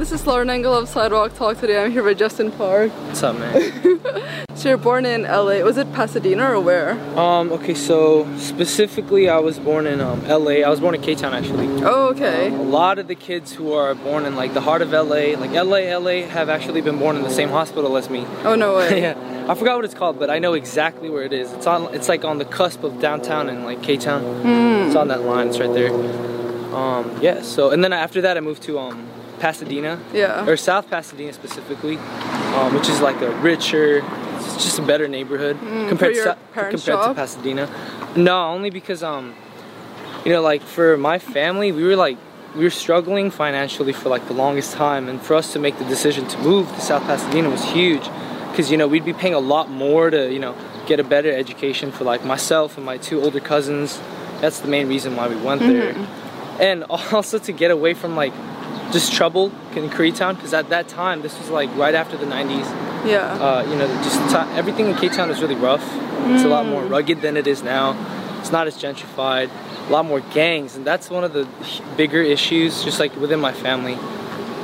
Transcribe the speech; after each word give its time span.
This 0.00 0.12
is 0.12 0.26
Lauren 0.26 0.48
Engel 0.48 0.74
of 0.74 0.88
Sidewalk 0.88 1.36
Talk. 1.36 1.60
Today 1.60 1.84
I'm 1.84 1.90
here 1.92 2.02
with 2.02 2.18
Justin 2.18 2.50
Park. 2.52 2.90
What's 2.90 3.22
up, 3.22 3.36
man? 3.36 4.00
So 4.54 4.68
you're 4.68 4.76
born 4.76 5.06
in 5.06 5.22
LA. 5.22 5.60
Was 5.60 5.78
it 5.78 5.90
Pasadena 5.94 6.50
or 6.50 6.60
where? 6.60 6.90
um, 7.18 7.50
okay, 7.50 7.72
so 7.72 8.26
specifically, 8.36 9.26
I 9.26 9.38
was 9.38 9.58
born 9.58 9.86
in 9.86 10.02
um, 10.02 10.22
LA. 10.28 10.60
I 10.60 10.68
was 10.68 10.80
born 10.80 10.94
in 10.94 11.00
K 11.00 11.14
Town, 11.14 11.32
actually. 11.32 11.66
Oh, 11.82 12.08
okay. 12.08 12.48
Um, 12.48 12.60
a 12.60 12.62
lot 12.64 12.98
of 12.98 13.08
the 13.08 13.14
kids 13.14 13.54
who 13.54 13.72
are 13.72 13.94
born 13.94 14.26
in 14.26 14.36
like 14.36 14.52
the 14.52 14.60
heart 14.60 14.82
of 14.82 14.90
LA, 14.90 15.38
like 15.38 15.52
LA, 15.52 15.96
LA, 15.96 16.26
have 16.26 16.50
actually 16.50 16.82
been 16.82 16.98
born 16.98 17.16
in 17.16 17.22
the 17.22 17.30
same 17.30 17.48
hospital 17.48 17.96
as 17.96 18.10
me. 18.10 18.26
Oh, 18.44 18.54
no 18.54 18.76
way. 18.76 19.00
yeah, 19.06 19.46
I 19.48 19.54
forgot 19.54 19.76
what 19.76 19.86
it's 19.86 19.94
called, 19.94 20.18
but 20.18 20.28
I 20.28 20.38
know 20.38 20.52
exactly 20.52 21.08
where 21.08 21.22
it 21.22 21.32
is. 21.32 21.50
It's 21.52 21.66
on. 21.66 21.94
It's 21.94 22.08
like 22.10 22.26
on 22.26 22.36
the 22.36 22.44
cusp 22.44 22.84
of 22.84 23.00
downtown 23.00 23.48
and 23.48 23.64
like 23.64 23.82
K 23.82 23.96
Town. 23.96 24.22
It's 24.86 24.96
on 24.96 25.08
that 25.08 25.22
line. 25.22 25.48
It's 25.48 25.58
right 25.58 25.72
there. 25.72 25.90
Um, 26.74 27.18
yeah. 27.22 27.40
So 27.40 27.70
and 27.70 27.82
then 27.82 27.94
after 27.94 28.20
that, 28.20 28.36
I 28.36 28.40
moved 28.40 28.62
to 28.64 28.78
um, 28.78 29.08
Pasadena. 29.40 29.98
Yeah. 30.12 30.46
Or 30.46 30.56
South 30.56 30.88
Pasadena 30.88 31.32
specifically, 31.32 31.96
um, 31.96 32.74
which 32.74 32.88
is 32.88 33.00
like 33.00 33.20
a 33.22 33.30
richer, 33.40 34.04
it's 34.36 34.62
just 34.62 34.78
a 34.78 34.82
better 34.82 35.08
neighborhood 35.08 35.58
compared 35.88 36.14
to 36.14 36.36
compared 36.52 36.80
to 36.80 37.14
Pasadena. 37.14 37.68
No, 38.16 38.48
only 38.48 38.70
because 38.70 39.02
um, 39.02 39.34
you 40.24 40.32
know, 40.32 40.42
like 40.42 40.62
for 40.62 40.96
my 40.96 41.18
family, 41.18 41.72
we 41.72 41.82
were 41.82 41.96
like 41.96 42.18
we 42.54 42.64
were 42.64 42.70
struggling 42.70 43.30
financially 43.30 43.92
for 43.92 44.08
like 44.08 44.26
the 44.26 44.34
longest 44.34 44.74
time, 44.74 45.08
and 45.08 45.20
for 45.20 45.34
us 45.34 45.52
to 45.52 45.58
make 45.58 45.78
the 45.78 45.84
decision 45.84 46.26
to 46.28 46.38
move 46.38 46.68
to 46.74 46.80
South 46.80 47.02
Pasadena 47.02 47.48
was 47.48 47.64
huge, 47.64 48.08
because 48.50 48.70
you 48.70 48.76
know 48.76 48.86
we'd 48.86 49.04
be 49.04 49.12
paying 49.12 49.34
a 49.34 49.40
lot 49.40 49.70
more 49.70 50.10
to 50.10 50.32
you 50.32 50.38
know 50.38 50.54
get 50.86 51.00
a 51.00 51.04
better 51.04 51.30
education 51.30 51.92
for 51.92 52.04
like 52.04 52.24
myself 52.24 52.76
and 52.76 52.84
my 52.84 52.98
two 52.98 53.22
older 53.22 53.40
cousins. 53.40 54.00
That's 54.40 54.60
the 54.60 54.68
main 54.68 54.88
reason 54.88 55.16
why 55.16 55.28
we 55.28 55.36
went 55.36 55.60
there, 55.60 55.94
and 56.58 56.84
also 56.90 57.38
to 57.38 57.52
get 57.52 57.70
away 57.70 57.94
from 57.94 58.16
like 58.16 58.32
just 58.92 59.12
trouble 59.12 59.52
in 59.76 59.88
Koreatown, 59.88 60.34
because 60.36 60.52
at 60.54 60.68
that 60.70 60.88
time 60.88 61.22
this 61.22 61.38
was 61.38 61.48
like 61.50 61.70
right 61.76 61.94
after 61.94 62.16
the 62.16 62.26
90s 62.26 62.66
Yeah. 63.06 63.32
uh, 63.46 63.62
you 63.68 63.76
know, 63.76 63.86
just 64.02 64.18
ti 64.30 64.36
everything 64.58 64.86
in 64.88 64.96
K 64.96 65.08
Town 65.08 65.30
is 65.30 65.40
really 65.40 65.54
rough. 65.56 65.84
It's 66.32 66.44
a 66.44 66.48
lot 66.48 66.66
more 66.66 66.82
rugged 66.84 67.22
than 67.22 67.36
it 67.36 67.46
is 67.46 67.62
now. 67.62 67.96
It's 68.40 68.52
not 68.52 68.66
as 68.66 68.76
gentrified. 68.76 69.48
A 69.88 69.92
lot 69.92 70.04
more 70.04 70.20
gangs, 70.20 70.76
and 70.76 70.84
that's 70.86 71.10
one 71.10 71.24
of 71.24 71.32
the 71.32 71.46
bigger 71.96 72.20
issues, 72.22 72.84
just 72.84 73.00
like 73.00 73.12
within 73.16 73.40
my 73.40 73.52
family. 73.52 73.96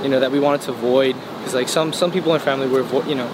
You 0.02 0.08
know 0.10 0.20
that 0.20 0.30
we 0.30 0.38
wanted 0.38 0.60
to 0.62 0.70
avoid 0.72 1.16
because 1.38 1.54
like 1.54 1.68
some 1.68 1.92
some 1.92 2.10
people 2.12 2.34
in 2.34 2.40
family 2.40 2.68
were 2.68 2.82
avo- 2.82 3.06
you 3.08 3.14
know 3.16 3.28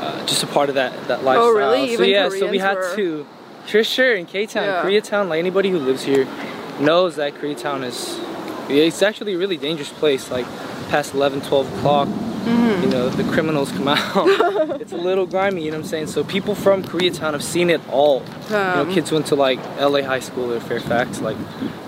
uh, 0.00 0.24
just 0.26 0.42
a 0.42 0.46
part 0.46 0.68
of 0.70 0.74
that 0.76 0.92
that 1.08 1.22
lifestyle. 1.22 1.48
Oh, 1.52 1.52
really? 1.62 1.86
So 1.88 1.92
Even 2.02 2.08
yeah, 2.10 2.28
so 2.30 2.48
we 2.50 2.58
had 2.58 2.76
were- 2.76 2.96
to. 2.96 3.26
Sure, 3.66 3.84
sure. 3.84 4.14
In 4.14 4.26
K 4.26 4.46
Town, 4.46 4.64
Yeah. 4.64 4.82
Koreatown, 4.82 5.28
like 5.28 5.38
anybody 5.38 5.70
who 5.70 5.78
lives 5.78 6.02
here 6.02 6.26
knows 6.80 7.16
that 7.16 7.34
Koreatown 7.34 7.84
is. 7.84 8.18
It's 8.68 9.02
actually 9.02 9.34
a 9.34 9.38
really 9.38 9.56
dangerous 9.56 9.90
place. 9.90 10.30
Like 10.30 10.46
past 10.88 11.14
11, 11.14 11.42
12 11.42 11.78
o'clock, 11.78 12.08
Mm-hmm. 12.44 12.82
you 12.82 12.88
know, 12.90 13.08
the 13.08 13.24
criminals 13.32 13.72
come 13.72 13.88
out. 13.88 13.98
it's 14.78 14.92
a 14.92 14.98
little 14.98 15.24
grimy, 15.24 15.64
you 15.64 15.70
know 15.70 15.78
what 15.78 15.84
I'm 15.84 15.88
saying? 15.88 16.08
So 16.08 16.22
people 16.22 16.54
from 16.54 16.82
Koreatown 16.84 17.32
have 17.32 17.42
seen 17.42 17.70
it 17.70 17.80
all. 17.90 18.22
you 18.48 18.50
know, 18.50 18.82
Um. 18.82 18.92
kids 18.92 19.10
went 19.10 19.24
to 19.28 19.34
like 19.34 19.58
LA 19.80 20.02
High 20.02 20.20
School 20.20 20.52
or 20.52 20.60
Fairfax, 20.60 21.22
like 21.22 21.38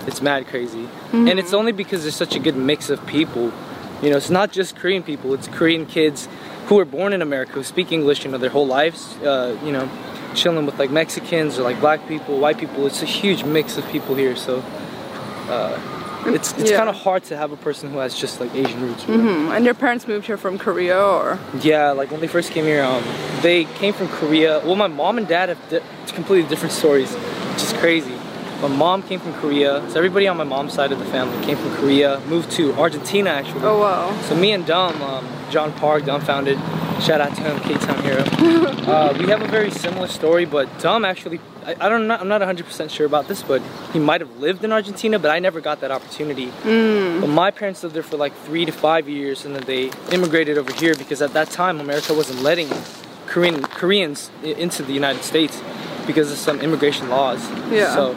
it's 0.07 0.19
mad 0.19 0.47
crazy. 0.47 0.85
Mm-hmm. 0.85 1.27
And 1.27 1.37
it's 1.37 1.53
only 1.53 1.73
because 1.73 2.01
there's 2.01 2.15
such 2.15 2.35
a 2.35 2.39
good 2.39 2.55
mix 2.55 2.89
of 2.89 3.05
people. 3.05 3.51
You 4.01 4.09
know, 4.09 4.17
it's 4.17 4.31
not 4.31 4.51
just 4.51 4.75
Korean 4.75 5.03
people, 5.03 5.35
it's 5.35 5.47
Korean 5.47 5.85
kids 5.85 6.27
who 6.65 6.73
were 6.75 6.85
born 6.85 7.13
in 7.13 7.21
America 7.21 7.51
who 7.53 7.63
speak 7.63 7.91
English, 7.91 8.25
you 8.25 8.31
know, 8.31 8.39
their 8.39 8.49
whole 8.49 8.65
lives, 8.65 9.15
uh, 9.17 9.55
you 9.63 9.71
know, 9.71 9.87
chilling 10.33 10.65
with 10.65 10.79
like 10.79 10.89
Mexicans 10.89 11.59
or 11.59 11.61
like 11.61 11.79
black 11.79 12.07
people, 12.07 12.39
white 12.39 12.57
people. 12.57 12.87
It's 12.87 13.03
a 13.03 13.05
huge 13.05 13.43
mix 13.43 13.77
of 13.77 13.87
people 13.89 14.15
here, 14.15 14.35
so 14.35 14.63
uh, 15.49 15.77
it's 16.25 16.53
it's 16.53 16.71
Yeah. 16.71 16.77
kind 16.77 16.89
of 16.89 16.95
hard 16.95 17.23
to 17.25 17.37
have 17.37 17.51
a 17.51 17.57
person 17.57 17.91
who 17.91 17.99
has 17.99 18.15
just 18.15 18.39
like 18.39 18.53
Asian 18.55 18.81
roots. 18.81 19.07
really. 19.07 19.21
Hmm. 19.23 19.51
And 19.51 19.65
your 19.65 19.73
parents 19.75 20.07
moved 20.07 20.25
here 20.25 20.37
from 20.37 20.57
Korea 20.57 20.99
or? 20.99 21.39
Yeah, 21.61 21.91
like 21.91 22.11
when 22.11 22.19
they 22.21 22.27
first 22.27 22.51
came 22.51 22.65
here, 22.65 22.83
um, 22.83 23.03
they 23.41 23.65
came 23.79 23.93
from 23.93 24.07
Korea. 24.07 24.59
Well, 24.65 24.75
my 24.75 24.87
mom 24.87 25.17
and 25.17 25.27
dad 25.27 25.49
have 25.49 25.59
di- 25.69 25.81
completely 26.13 26.47
different 26.49 26.73
stories, 26.73 27.13
which 27.53 27.63
is 27.63 27.73
crazy. 27.73 28.13
My 28.61 28.67
mom 28.69 29.03
came 29.03 29.19
from 29.19 29.33
Korea, 29.35 29.83
so 29.89 29.97
everybody 29.97 30.27
on 30.27 30.35
my 30.35 30.43
mom's 30.43 30.73
side 30.73 30.91
of 30.91 30.97
the 30.97 31.05
family 31.05 31.37
came 31.45 31.57
from 31.57 31.75
Korea, 31.75 32.19
moved 32.27 32.49
to 32.53 32.73
Argentina 32.73 33.29
actually. 33.29 33.61
Oh, 33.63 33.77
wow. 33.79 34.17
So 34.23 34.35
me 34.35 34.51
and 34.51 34.65
Dom, 34.65 34.99
um, 35.03 35.27
John 35.51 35.71
Park, 35.73 36.03
Dumbfoundead, 36.03 36.57
shout 36.99 37.21
out 37.21 37.35
to 37.35 37.41
him, 37.43 37.59
K-Town 37.59 38.01
hero. 38.03 38.23
uh, 38.91 39.15
we 39.19 39.27
have 39.27 39.43
a 39.43 39.47
very 39.47 39.69
similar 39.69 40.07
story, 40.07 40.45
but 40.45 40.67
Dom 40.79 41.05
actually, 41.05 41.39
I, 41.67 41.75
I 41.81 41.89
don't 41.89 42.07
know, 42.07 42.15
I'm 42.15 42.29
not 42.29 42.39
100% 42.39 42.89
sure 42.89 43.05
about 43.05 43.27
this, 43.27 43.43
but 43.43 43.61
he 43.91 43.99
might 43.99 44.21
have 44.21 44.37
lived 44.37 44.63
in 44.63 44.71
Argentina, 44.71 45.19
but 45.19 45.31
I 45.31 45.39
never 45.39 45.59
got 45.59 45.81
that 45.81 45.91
opportunity. 45.91 46.49
But 47.19 47.27
my 47.27 47.51
parents 47.51 47.83
lived 47.83 47.93
there 47.93 48.03
for 48.03 48.15
like 48.15 48.33
three 48.45 48.63
to 48.63 48.71
five 48.71 49.09
years, 49.09 49.43
and 49.43 49.53
then 49.53 49.63
they 49.65 49.91
immigrated 50.13 50.57
over 50.57 50.71
here 50.71 50.95
because 50.95 51.21
at 51.21 51.33
that 51.33 51.49
time 51.49 51.81
America 51.81 52.13
wasn't 52.13 52.41
letting 52.41 52.69
Korean 53.25 53.61
Koreans 53.63 54.31
into 54.43 54.81
the 54.81 54.93
United 54.93 55.23
States 55.23 55.61
because 56.05 56.31
of 56.31 56.37
some 56.37 56.61
immigration 56.61 57.09
laws. 57.09 57.45
Yeah. 57.69 57.93
So 57.93 58.13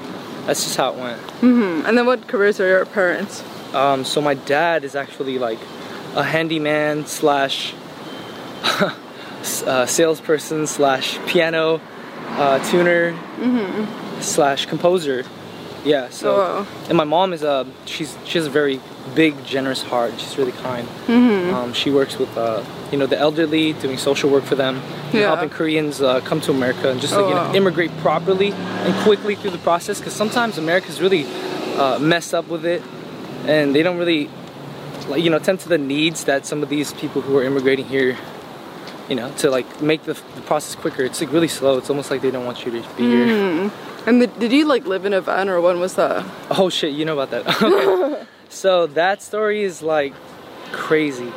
that's 0.47 0.63
just 0.63 0.77
how 0.77 0.93
it 0.93 0.99
went. 0.99 1.21
Hmm. 1.41 1.83
And 1.85 1.99
then 1.99 2.07
what 2.07 2.29
careers 2.29 2.61
are 2.61 2.69
your 2.69 2.87
parents? 2.87 3.43
Um, 3.75 4.05
so 4.05 4.21
my 4.21 4.35
dad 4.35 4.85
is 4.85 4.95
actually 4.95 5.41
like 5.41 5.59
a 6.15 6.23
handyman 6.23 7.05
slash 7.07 7.75
uh, 9.67 9.87
salesperson 9.87 10.69
slash 10.69 11.19
piano 11.27 11.81
uh, 12.39 12.59
tuner 12.71 13.15
slash 14.21 14.67
composer. 14.67 15.25
Yeah. 15.85 16.11
So 16.11 16.35
Oh, 16.37 16.69
and 16.89 16.97
my 16.97 17.05
mom 17.05 17.33
is 17.33 17.43
a 17.43 17.67
she's 17.87 18.15
she 18.27 18.37
has 18.39 18.47
a 18.47 18.51
very 18.51 18.81
big 19.15 19.33
generous 19.47 19.83
heart. 19.83 20.13
She's 20.21 20.37
really 20.37 20.53
kind. 20.53 20.87
Mm-hmm. 21.07 21.55
Um, 21.55 21.73
she 21.73 21.91
works 21.91 22.19
with 22.19 22.37
uh, 22.37 22.63
you 22.93 22.99
know 22.99 23.07
the 23.07 23.17
elderly, 23.19 23.73
doing 23.75 23.97
social 23.97 24.29
work 24.31 24.45
for 24.45 24.57
them, 24.57 24.83
Yeah. 25.13 25.29
helping 25.29 25.49
Koreans 25.49 26.03
uh, 26.03 26.21
come 26.21 26.41
to 26.43 26.51
America 26.51 26.91
and 26.91 27.01
just 27.01 27.15
Oh, 27.15 27.21
like 27.23 27.29
you 27.31 27.35
know 27.35 27.45
wow. 27.49 27.55
immigrate 27.55 27.91
properly 27.99 28.53
and 28.53 28.95
quickly 29.05 29.37
through 29.37 29.53
the 29.53 29.59
process. 29.71 29.99
Because 30.01 30.13
sometimes 30.13 30.59
America's 30.59 31.01
really 31.01 31.25
uh, 31.79 31.99
messed 31.99 32.35
up 32.35 32.49
with 32.49 32.67
it, 32.67 32.83
and 33.47 33.75
they 33.75 33.83
don't 33.83 33.97
really 33.97 34.29
like 35.09 35.23
you 35.25 35.31
know 35.31 35.39
tend 35.39 35.61
to 35.61 35.69
the 35.71 35.79
needs 35.79 36.25
that 36.25 36.45
some 36.45 36.63
of 36.63 36.69
these 36.69 36.93
people 36.93 37.23
who 37.23 37.39
are 37.39 37.43
immigrating 37.43 37.87
here. 37.87 38.19
You 39.11 39.17
know, 39.17 39.31
to 39.39 39.51
like 39.51 39.83
make 39.83 40.05
the, 40.05 40.15
the 40.15 40.41
process 40.43 40.75
quicker. 40.75 41.03
It's 41.03 41.21
like 41.21 41.33
really 41.33 41.49
slow. 41.49 41.77
It's 41.77 41.91
almost 41.91 42.11
like 42.11 42.23
they 42.23 42.31
don't 42.31 42.47
want 42.47 42.65
you 42.65 42.71
to 42.71 42.89
be 42.97 43.03
here. 43.03 43.27
Mm. 43.27 43.73
And 44.07 44.23
the, 44.23 44.29
did 44.29 44.53
you 44.53 44.65
like 44.67 44.87
live 44.87 45.05
in 45.05 45.13
a 45.13 45.21
van 45.21 45.49
or 45.49 45.61
when 45.61 45.79
was 45.81 45.97
that? 45.97 46.25
Oh 46.51 46.71
shit, 46.71 46.95
you 46.95 47.05
know 47.05 47.19
about 47.19 47.31
that. 47.31 47.61
Okay. 47.63 48.27
so 48.49 48.87
that 48.87 49.21
story 49.21 49.63
is 49.63 49.83
like 49.83 50.15
crazy. 50.73 51.33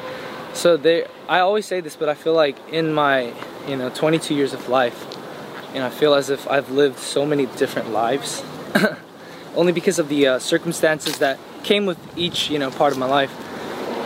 So 0.54 0.78
there 0.78 1.08
I 1.28 1.40
always 1.40 1.66
say 1.66 1.82
this, 1.82 1.96
but 1.96 2.10
I 2.10 2.14
feel 2.14 2.34
like 2.34 2.58
in 2.70 2.94
my, 2.94 3.34
you 3.68 3.76
know, 3.76 3.90
22 3.90 4.36
years 4.36 4.54
of 4.54 4.70
life, 4.70 5.06
and 5.74 5.84
I 5.84 5.90
feel 5.90 6.14
as 6.14 6.30
if 6.30 6.48
I've 6.48 6.70
lived 6.70 7.00
so 7.00 7.26
many 7.26 7.46
different 7.46 7.92
lives. 7.92 8.44
Only 9.56 9.72
because 9.72 10.00
of 10.00 10.10
the 10.10 10.28
uh, 10.28 10.40
circumstances 10.40 11.20
that 11.20 11.40
came 11.64 11.86
with 11.86 11.98
each, 12.18 12.50
you 12.50 12.60
know, 12.60 12.72
part 12.72 12.94
of 12.94 13.00
my 13.00 13.06
life. 13.06 13.34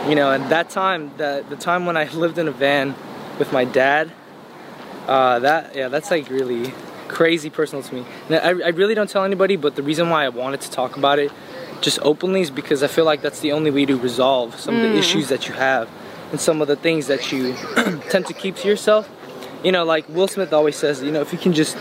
You 0.08 0.14
know, 0.14 0.30
and 0.30 0.50
that 0.50 0.70
time, 0.70 1.12
that 1.18 1.50
the 1.50 1.56
time 1.56 1.86
when 1.86 1.96
I 1.96 2.04
lived 2.12 2.38
in 2.38 2.48
a 2.48 2.52
van 2.52 2.94
with 3.38 3.52
my 3.52 3.64
dad, 3.64 4.12
uh, 5.06 5.38
that 5.40 5.74
yeah, 5.74 5.88
that's 5.88 6.10
like 6.10 6.28
really 6.30 6.72
crazy 7.08 7.50
personal 7.50 7.82
to 7.82 7.94
me. 7.94 8.04
And 8.28 8.36
I, 8.36 8.66
I 8.66 8.68
really 8.68 8.94
don't 8.94 9.08
tell 9.08 9.24
anybody, 9.24 9.56
but 9.56 9.76
the 9.76 9.82
reason 9.82 10.10
why 10.10 10.24
I 10.24 10.28
wanted 10.28 10.60
to 10.62 10.70
talk 10.70 10.96
about 10.96 11.18
it 11.18 11.32
just 11.80 11.98
openly 12.02 12.40
is 12.42 12.50
because 12.50 12.82
I 12.82 12.88
feel 12.88 13.04
like 13.04 13.22
that's 13.22 13.40
the 13.40 13.52
only 13.52 13.70
way 13.70 13.86
to 13.86 13.96
resolve 13.96 14.58
some 14.58 14.74
of 14.76 14.82
the 14.82 14.96
issues 14.96 15.28
that 15.28 15.48
you 15.48 15.54
have 15.54 15.88
and 16.30 16.40
some 16.40 16.60
of 16.60 16.68
the 16.68 16.76
things 16.76 17.06
that 17.06 17.32
you 17.32 17.54
tend 18.10 18.26
to 18.26 18.34
keep 18.34 18.56
to 18.56 18.68
yourself. 18.68 19.08
You 19.64 19.72
know, 19.72 19.84
like 19.84 20.08
Will 20.08 20.28
Smith 20.28 20.52
always 20.52 20.76
says, 20.76 21.02
you 21.02 21.10
know, 21.10 21.20
if 21.20 21.32
you 21.32 21.38
can 21.38 21.52
just 21.52 21.76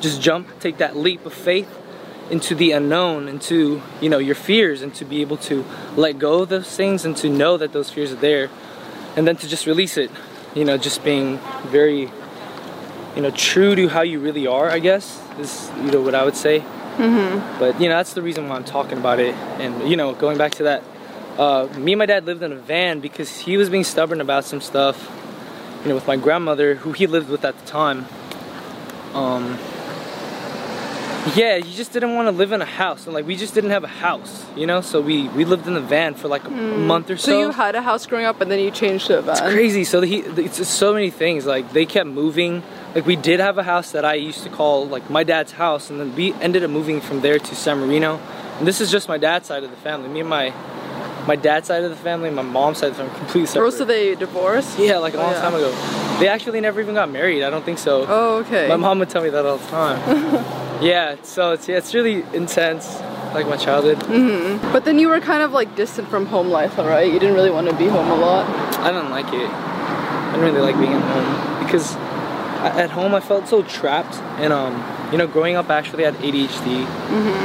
just 0.00 0.20
jump, 0.20 0.48
take 0.60 0.78
that 0.78 0.96
leap 0.96 1.24
of 1.24 1.32
faith 1.32 1.68
into 2.30 2.54
the 2.54 2.72
unknown, 2.72 3.28
into 3.28 3.80
you 4.00 4.08
know 4.08 4.18
your 4.18 4.34
fears, 4.34 4.82
and 4.82 4.94
to 4.94 5.04
be 5.04 5.20
able 5.20 5.36
to 5.36 5.64
let 5.96 6.18
go 6.18 6.42
of 6.42 6.48
those 6.48 6.76
things 6.76 7.04
and 7.04 7.16
to 7.18 7.28
know 7.28 7.56
that 7.56 7.72
those 7.72 7.90
fears 7.90 8.12
are 8.12 8.16
there, 8.16 8.50
and 9.16 9.26
then 9.26 9.36
to 9.36 9.48
just 9.48 9.66
release 9.66 9.96
it. 9.96 10.10
You 10.56 10.64
know, 10.64 10.76
just 10.76 11.04
being 11.04 11.38
very 11.66 12.10
you 13.16 13.22
know, 13.22 13.30
true 13.30 13.74
to 13.74 13.88
how 13.88 14.02
you 14.02 14.20
really 14.20 14.46
are. 14.46 14.68
I 14.68 14.78
guess 14.78 15.22
is 15.38 15.70
you 15.78 15.90
know 15.90 16.02
what 16.02 16.14
I 16.14 16.24
would 16.24 16.36
say. 16.36 16.60
Mm-hmm. 16.60 17.58
But 17.58 17.80
you 17.80 17.88
know, 17.88 17.96
that's 17.96 18.12
the 18.12 18.22
reason 18.22 18.48
why 18.48 18.56
I'm 18.56 18.64
talking 18.64 18.98
about 18.98 19.18
it. 19.18 19.34
And 19.58 19.88
you 19.88 19.96
know, 19.96 20.14
going 20.14 20.38
back 20.38 20.52
to 20.52 20.64
that, 20.64 20.82
uh, 21.38 21.68
me 21.78 21.92
and 21.92 21.98
my 21.98 22.06
dad 22.06 22.26
lived 22.26 22.42
in 22.42 22.52
a 22.52 22.56
van 22.56 23.00
because 23.00 23.40
he 23.40 23.56
was 23.56 23.70
being 23.70 23.84
stubborn 23.84 24.20
about 24.20 24.44
some 24.44 24.60
stuff. 24.60 25.10
You 25.82 25.90
know, 25.90 25.94
with 25.94 26.06
my 26.06 26.16
grandmother, 26.16 26.74
who 26.76 26.92
he 26.92 27.06
lived 27.06 27.28
with 27.28 27.44
at 27.44 27.58
the 27.58 27.66
time. 27.66 28.06
Um, 29.14 29.58
yeah, 31.34 31.56
you 31.56 31.72
just 31.72 31.92
didn't 31.92 32.14
want 32.14 32.26
to 32.26 32.32
live 32.32 32.52
in 32.52 32.62
a 32.62 32.66
house, 32.66 33.06
and 33.06 33.14
like 33.14 33.26
we 33.26 33.36
just 33.36 33.54
didn't 33.54 33.70
have 33.70 33.84
a 33.84 33.88
house, 33.88 34.44
you 34.54 34.66
know. 34.66 34.80
So 34.80 35.00
we 35.00 35.28
we 35.28 35.44
lived 35.44 35.66
in 35.66 35.74
the 35.74 35.80
van 35.80 36.14
for 36.14 36.28
like 36.28 36.44
a 36.44 36.50
hmm. 36.50 36.86
month 36.86 37.10
or 37.10 37.16
so. 37.16 37.32
So 37.32 37.40
you 37.40 37.50
had 37.50 37.74
a 37.74 37.82
house 37.82 38.06
growing 38.06 38.26
up, 38.26 38.40
and 38.40 38.50
then 38.50 38.60
you 38.60 38.70
changed 38.70 39.06
to 39.08 39.18
a 39.18 39.22
van. 39.22 39.32
It's 39.32 39.40
crazy. 39.40 39.84
So 39.84 40.02
he, 40.02 40.18
it's 40.18 40.58
just 40.58 40.74
so 40.74 40.92
many 40.92 41.10
things. 41.10 41.46
Like 41.46 41.72
they 41.72 41.86
kept 41.86 42.08
moving. 42.08 42.62
Like 42.94 43.06
we 43.06 43.16
did 43.16 43.40
have 43.40 43.58
a 43.58 43.62
house 43.62 43.92
that 43.92 44.04
I 44.04 44.14
used 44.14 44.42
to 44.44 44.50
call 44.50 44.86
like 44.86 45.10
my 45.10 45.24
dad's 45.24 45.52
house, 45.52 45.90
and 45.90 46.00
then 46.00 46.14
we 46.14 46.32
ended 46.34 46.62
up 46.62 46.70
moving 46.70 47.00
from 47.00 47.20
there 47.20 47.38
to 47.38 47.54
San 47.54 47.80
Marino. 47.80 48.20
And 48.58 48.66
this 48.66 48.80
is 48.80 48.90
just 48.90 49.08
my 49.08 49.18
dad's 49.18 49.48
side 49.48 49.64
of 49.64 49.70
the 49.70 49.76
family. 49.76 50.08
Me 50.08 50.20
and 50.20 50.28
my 50.28 50.52
my 51.26 51.36
dad's 51.36 51.66
side 51.66 51.82
of 51.82 51.90
the 51.90 51.96
family, 51.96 52.28
and 52.28 52.36
my 52.36 52.42
mom's 52.42 52.78
side 52.78 52.90
of 52.90 52.96
the 52.96 53.02
family, 53.02 53.18
completely 53.18 53.46
separate. 53.46 53.68
Or 53.68 53.70
so 53.72 53.84
they 53.84 54.14
divorced? 54.14 54.78
yeah, 54.78 54.98
like 54.98 55.14
a 55.14 55.18
Oh, 55.18 55.22
long 55.22 55.32
yeah. 55.32 55.40
time 55.40 55.54
ago. 55.54 55.70
They 56.20 56.28
actually 56.28 56.60
never 56.60 56.80
even 56.80 56.94
got 56.94 57.10
married. 57.10 57.42
I 57.42 57.50
don't 57.50 57.64
think 57.64 57.78
so. 57.78 58.06
Oh, 58.08 58.36
okay. 58.38 58.68
My 58.68 58.76
mom 58.76 59.00
would 59.00 59.10
tell 59.10 59.22
me 59.22 59.30
that 59.30 59.44
all 59.44 59.58
the 59.58 59.66
time. 59.66 60.62
yeah, 60.80 61.16
so 61.22 61.52
it's 61.52 61.68
yeah, 61.68 61.76
it's 61.78 61.94
really 61.94 62.22
intense, 62.34 63.00
like 63.34 63.46
my 63.48 63.56
childhood. 63.56 63.98
But 64.72 64.84
then 64.84 64.98
you 64.98 65.08
were 65.08 65.20
kind 65.20 65.42
of 65.42 65.52
like 65.52 65.74
distant 65.76 66.08
from 66.08 66.26
home 66.26 66.48
life, 66.48 66.78
all 66.78 66.86
right? 66.86 67.10
You 67.10 67.18
didn't 67.18 67.34
really 67.34 67.50
want 67.50 67.68
to 67.68 67.76
be 67.76 67.86
home 67.88 68.10
a 68.10 68.14
lot. 68.16 68.46
I 68.80 68.90
didn't 68.92 69.10
like 69.10 69.26
it. 69.32 69.50
I 69.50 70.32
didn't 70.32 70.54
really 70.54 70.60
like 70.72 70.78
being 70.78 70.92
at 70.92 71.02
home 71.02 71.64
because 71.64 71.94
at 72.76 72.90
home 72.90 73.14
I 73.14 73.20
felt 73.20 73.48
so 73.48 73.62
trapped. 73.62 74.14
And 74.40 74.52
um, 74.52 74.82
you 75.12 75.18
know, 75.18 75.26
growing 75.26 75.56
up 75.56 75.70
I 75.70 75.76
actually 75.78 76.04
had 76.04 76.14
ADHD, 76.16 76.84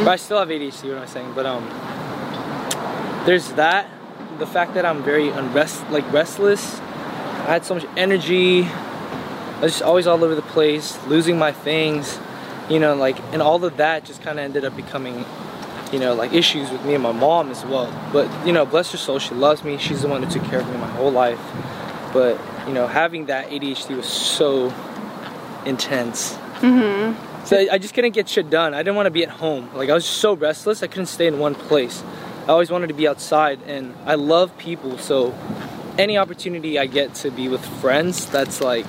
but 0.03 0.11
I 0.11 0.15
still 0.17 0.39
have 0.39 0.49
ADHD. 0.49 0.89
What 0.89 0.97
am 0.97 1.03
I 1.03 1.05
saying? 1.05 1.33
But 1.33 1.45
um, 1.45 1.63
there's 3.25 3.51
that. 3.53 3.87
The 4.39 4.47
fact 4.47 4.73
that 4.73 4.85
I'm 4.85 5.03
very 5.03 5.29
unrest, 5.29 5.87
like 5.89 6.11
restless. 6.11 6.79
I 6.79 7.53
had 7.53 7.65
so 7.65 7.75
much 7.75 7.85
energy. 7.95 8.63
I 8.65 9.61
was 9.61 9.73
just 9.73 9.83
always 9.83 10.07
all 10.07 10.23
over 10.23 10.35
the 10.35 10.41
place, 10.41 10.97
losing 11.07 11.37
my 11.37 11.51
things. 11.51 12.19
You 12.69 12.79
know, 12.79 12.95
like, 12.95 13.19
and 13.33 13.41
all 13.41 13.63
of 13.65 13.77
that 13.77 14.05
just 14.05 14.21
kind 14.21 14.39
of 14.39 14.45
ended 14.45 14.63
up 14.65 14.75
becoming 14.75 15.25
you 15.91 15.99
know, 15.99 16.13
like 16.13 16.31
issues 16.33 16.71
with 16.71 16.83
me 16.85 16.93
and 16.93 17.03
my 17.03 17.11
mom 17.11 17.51
as 17.51 17.65
well. 17.65 17.91
But 18.13 18.29
you 18.47 18.53
know, 18.53 18.65
bless 18.65 18.91
her 18.93 18.97
soul, 18.97 19.19
she 19.19 19.35
loves 19.35 19.63
me. 19.63 19.77
She's 19.77 20.01
the 20.01 20.07
one 20.07 20.23
who 20.23 20.29
took 20.29 20.43
care 20.49 20.61
of 20.61 20.69
me 20.69 20.77
my 20.77 20.87
whole 20.87 21.11
life. 21.11 21.39
But 22.13 22.39
you 22.67 22.73
know, 22.73 22.87
having 22.87 23.25
that 23.25 23.49
ADHD 23.49 23.97
was 23.97 24.05
so 24.05 24.73
intense. 25.65 26.33
Mm-hmm. 26.61 27.45
So 27.45 27.57
I- 27.57 27.69
I 27.73 27.77
just 27.77 27.93
couldn't 27.93 28.11
get 28.13 28.29
shit 28.29 28.49
done. 28.49 28.73
I 28.73 28.77
didn't 28.77 28.95
want 28.95 29.07
to 29.07 29.11
be 29.11 29.23
at 29.23 29.29
home. 29.29 29.69
Like 29.75 29.89
I 29.89 29.93
was 29.93 30.05
so 30.05 30.33
restless. 30.33 30.81
I 30.83 30.87
couldn't 30.87 31.07
stay 31.07 31.27
in 31.27 31.39
one 31.39 31.55
place. 31.55 32.03
I 32.47 32.51
always 32.51 32.71
wanted 32.71 32.87
to 32.87 32.93
be 32.93 33.07
outside, 33.07 33.59
and 33.67 33.93
I 34.05 34.15
love 34.15 34.57
people. 34.57 34.97
So 34.97 35.33
any 35.97 36.17
opportunity 36.17 36.79
I 36.79 36.85
get 36.85 37.13
to 37.15 37.31
be 37.31 37.47
with 37.49 37.65
friends, 37.81 38.25
that's 38.27 38.61
like 38.61 38.87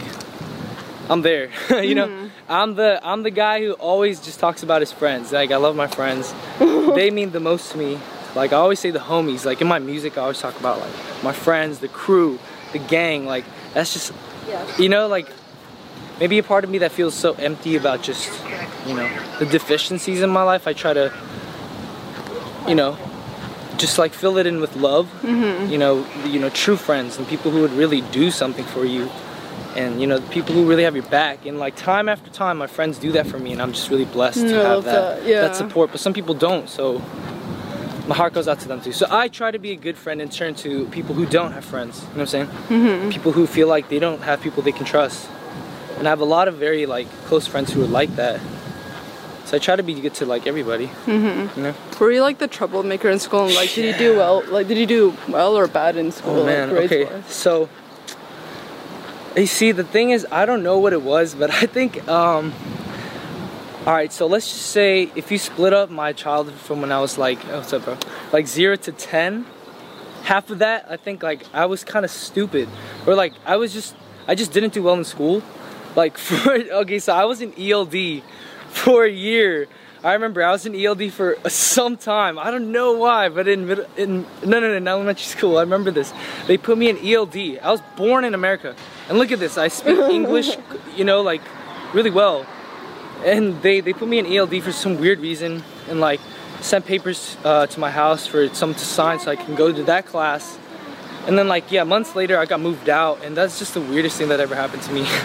I'm 1.09 1.23
there. 1.23 1.51
you 1.71 1.95
know, 1.95 2.22
I'm 2.53 2.75
the 2.75 3.01
I'm 3.03 3.23
the 3.23 3.31
guy 3.31 3.61
who 3.61 3.73
always 3.73 4.21
just 4.21 4.39
talks 4.39 4.63
about 4.63 4.83
his 4.83 4.93
friends. 4.93 5.33
Like 5.33 5.51
I 5.51 5.57
love 5.57 5.75
my 5.75 5.87
friends. 5.87 6.35
they 6.59 7.11
mean 7.11 7.31
the 7.31 7.41
most 7.41 7.73
to 7.73 7.79
me. 7.79 7.99
Like 8.35 8.53
I 8.53 8.57
always 8.57 8.79
say 8.79 8.91
the 8.91 8.99
homies. 8.99 9.47
Like 9.47 9.63
in 9.63 9.67
my 9.67 9.79
music, 9.79 10.19
I 10.19 10.23
always 10.23 10.39
talk 10.39 10.59
about 10.61 10.79
like 10.79 10.93
my 11.25 11.33
friends, 11.33 11.79
the 11.79 11.89
crew, 11.89 12.39
the 12.73 12.79
gang. 12.79 13.25
Like 13.25 13.45
that's 13.73 13.93
just 13.95 14.13
Yeah. 14.49 14.65
you 14.77 14.91
know 14.91 15.09
like 15.09 15.29
maybe 16.21 16.39
a 16.39 16.43
part 16.43 16.63
of 16.65 16.69
me 16.71 16.79
that 16.79 16.93
feels 16.93 17.15
so 17.15 17.33
empty 17.35 17.77
about 17.77 18.03
just 18.03 18.29
you 18.87 18.95
know 18.95 19.09
the 19.39 19.47
deficiencies 19.47 20.21
in 20.21 20.29
my 20.29 20.43
life. 20.43 20.67
I 20.67 20.75
try 20.75 20.93
to 20.93 21.11
you 22.69 22.75
know 22.75 22.99
just 23.79 23.99
like 23.99 24.13
fill 24.13 24.37
it 24.37 24.47
in 24.47 24.61
with 24.61 24.77
love. 24.77 25.07
Mm-hmm. 25.23 25.73
You 25.73 25.79
know, 25.79 26.07
you 26.27 26.39
know, 26.39 26.51
true 26.51 26.77
friends 26.77 27.17
and 27.17 27.27
people 27.27 27.51
who 27.51 27.63
would 27.63 27.73
really 27.73 28.03
do 28.13 28.31
something 28.31 28.67
for 28.67 28.85
you 28.85 29.11
and 29.77 30.01
you 30.01 30.07
know 30.07 30.21
people 30.31 30.55
who 30.55 30.67
really 30.69 30.83
have 30.85 30.95
your 30.95 31.05
back 31.07 31.47
and 31.47 31.59
like 31.59 31.75
time 31.77 32.09
after 32.09 32.31
time 32.31 32.59
my 32.59 32.67
friends 32.67 32.99
do 32.99 33.13
that 33.13 33.27
for 33.27 33.39
me 33.39 33.53
and 33.53 33.63
i'm 33.63 33.73
just 33.73 33.89
really 33.91 34.05
blessed 34.05 34.41
to 34.41 34.47
Mm, 34.47 34.65
have 34.65 34.85
that 34.85 35.21
that, 35.21 35.27
yeah. 35.27 35.53
support 35.53 35.91
but 35.91 36.01
some 36.01 36.13
people 36.13 36.35
don't 36.35 36.69
so 36.69 36.99
my 38.09 38.15
heart 38.17 38.33
goes 38.35 38.49
out 38.49 38.59
to 38.61 38.69
them 38.69 38.81
too 38.81 38.93
so 38.93 39.07
i 39.11 39.29
try 39.29 39.51
to 39.51 39.59
be 39.59 39.71
a 39.73 39.77
good 39.77 39.97
friend 39.97 40.21
in 40.21 40.29
turn 40.29 40.55
to 40.57 40.87
people 40.87 41.15
who 41.15 41.25
don't 41.25 41.53
have 41.53 41.65
friends 41.65 42.01
you 42.01 42.03
know 42.09 42.09
what 42.13 42.21
i'm 42.21 42.27
saying 42.27 42.47
Mm-hmm. 42.69 43.11
people 43.11 43.33
who 43.33 43.47
feel 43.47 43.69
like 43.69 43.89
they 43.89 43.99
don't 43.99 44.23
have 44.23 44.41
people 44.43 44.63
they 44.63 44.73
can 44.73 44.85
trust 44.85 45.29
and 45.99 46.07
i 46.07 46.11
have 46.11 46.21
a 46.21 46.25
lot 46.37 46.49
of 46.49 46.55
very 46.57 46.85
like 46.87 47.09
close 47.27 47.47
friends 47.47 47.73
who 47.73 47.83
are 47.83 47.87
like 47.87 48.15
that 48.17 48.41
so 49.47 49.57
i 49.57 49.59
try 49.59 49.75
to 49.77 49.83
be 49.83 49.95
good 49.95 50.15
to 50.15 50.27
like 50.27 50.47
everybody 50.47 50.89
Mm-hmm. 51.07 51.59
you 51.59 51.63
know 51.67 51.75
Were 52.01 52.11
you 52.13 52.21
like 52.23 52.39
the 52.39 52.49
troublemaker 52.49 53.09
in 53.09 53.19
school? 53.21 53.45
And 53.47 53.55
like, 53.55 53.73
did 53.75 53.85
you 53.85 53.97
do 53.97 54.17
well? 54.17 54.43
Like, 54.51 54.67
did 54.67 54.77
you 54.77 54.87
do 54.87 55.15
well 55.29 55.57
or 55.57 55.69
bad 55.69 55.97
in 55.97 56.11
school? 56.11 56.41
Oh 56.41 56.45
man, 56.47 56.75
like, 56.75 56.87
okay. 56.87 57.05
grades-wise? 57.05 57.27
So 57.33 57.69
you 59.37 59.47
see 59.47 59.73
the 59.73 59.85
thing 59.85 60.11
is 60.11 60.27
I 60.31 60.47
don't 60.47 60.63
know 60.63 60.79
what 60.79 60.93
it 60.93 61.03
was, 61.03 61.35
but 61.35 61.51
I 61.51 61.67
think 61.67 62.07
um 62.09 62.53
all 63.87 63.93
right, 63.93 64.13
so 64.13 64.27
let's 64.27 64.49
just 64.49 64.67
say 64.67 65.11
if 65.17 65.33
you 65.33 65.39
split 65.39 65.73
up 65.73 65.91
my 65.91 66.13
childhood 66.13 66.55
from 66.55 66.81
when 66.81 66.93
I 66.93 67.01
was 67.01 67.19
like, 67.19 67.45
oh, 67.49 67.59
what's 67.59 67.73
up, 67.73 67.85
bro? 67.85 67.99
Like 68.33 68.47
0 68.47 68.77
to 68.77 68.93
10, 68.93 69.45
half 70.23 70.51
of 70.51 70.61
that 70.61 70.87
I 70.89 70.97
think 70.97 71.23
like 71.23 71.43
I 71.53 71.67
was 71.67 71.83
kind 71.83 72.05
of 72.05 72.11
stupid 72.11 72.69
or 73.07 73.15
like 73.15 73.33
I 73.45 73.57
was 73.57 73.73
just 73.73 73.95
I 74.29 74.35
just 74.35 74.53
didn't 74.53 74.73
do 74.73 74.83
well 74.83 74.95
in 74.95 75.05
school. 75.05 75.43
Like 75.97 76.19
for 76.27 76.53
okay, 76.53 76.99
so 76.99 77.15
I 77.15 77.25
was 77.25 77.41
in 77.41 77.53
ELD 77.59 78.23
for 78.69 79.05
a 79.05 79.11
year. 79.11 79.69
I 80.05 80.15
remember 80.15 80.43
I 80.43 80.51
was 80.51 80.67
in 80.67 80.75
ELD 80.75 81.13
for 81.13 81.37
some 81.49 81.97
time. 81.97 82.37
I 82.37 82.51
don't 82.51 82.73
know 82.73 82.93
why, 82.93 83.29
but 83.29 83.47
in 83.47 83.69
middle, 83.69 83.87
in 83.97 84.23
no 84.45 84.59
no 84.59 84.69
no 84.69 84.77
in 84.77 84.89
elementary 84.89 85.25
school, 85.25 85.59
I 85.59 85.61
remember 85.61 85.93
this. 85.93 86.13
They 86.49 86.57
put 86.57 86.77
me 86.77 86.91
in 86.91 86.99
ELD. 86.99 87.61
I 87.63 87.71
was 87.71 87.81
born 87.97 88.25
in 88.25 88.35
America, 88.35 88.75
and 89.09 89.19
look 89.19 89.33
at 89.33 89.39
this. 89.39 89.59
I 89.59 89.69
speak 89.69 89.99
English, 90.11 90.57
you 90.97 91.05
know, 91.05 91.23
like 91.23 91.43
really 91.93 92.11
well. 92.11 92.47
And 93.25 93.61
they 93.63 93.81
they 93.81 93.93
put 93.93 94.09
me 94.09 94.19
in 94.19 94.27
ELD 94.27 94.63
for 94.63 94.73
some 94.73 94.99
weird 94.99 95.21
reason, 95.21 95.63
and 95.89 96.01
like 96.01 96.21
sent 96.61 96.87
papers 96.87 97.37
uh, 97.45 97.67
to 97.67 97.81
my 97.81 97.91
house 97.91 98.27
for 98.27 98.49
someone 98.55 98.79
to 98.79 98.85
sign 98.85 99.19
so 99.19 99.31
I 99.31 99.37
can 99.37 99.55
go 99.55 99.73
to 99.73 99.83
that 99.85 100.07
class. 100.07 100.59
And 101.27 101.39
then 101.39 101.47
like 101.47 101.71
yeah, 101.71 101.85
months 101.85 102.17
later 102.17 102.39
I 102.39 102.47
got 102.47 102.61
moved 102.61 102.89
out, 102.89 103.25
and 103.25 103.37
that's 103.37 103.59
just 103.59 103.75
the 103.75 103.81
weirdest 103.81 104.19
thing 104.19 104.29
that 104.29 104.41
ever 104.41 104.55
happened 104.57 104.83
to 104.83 104.93
me. 104.93 105.05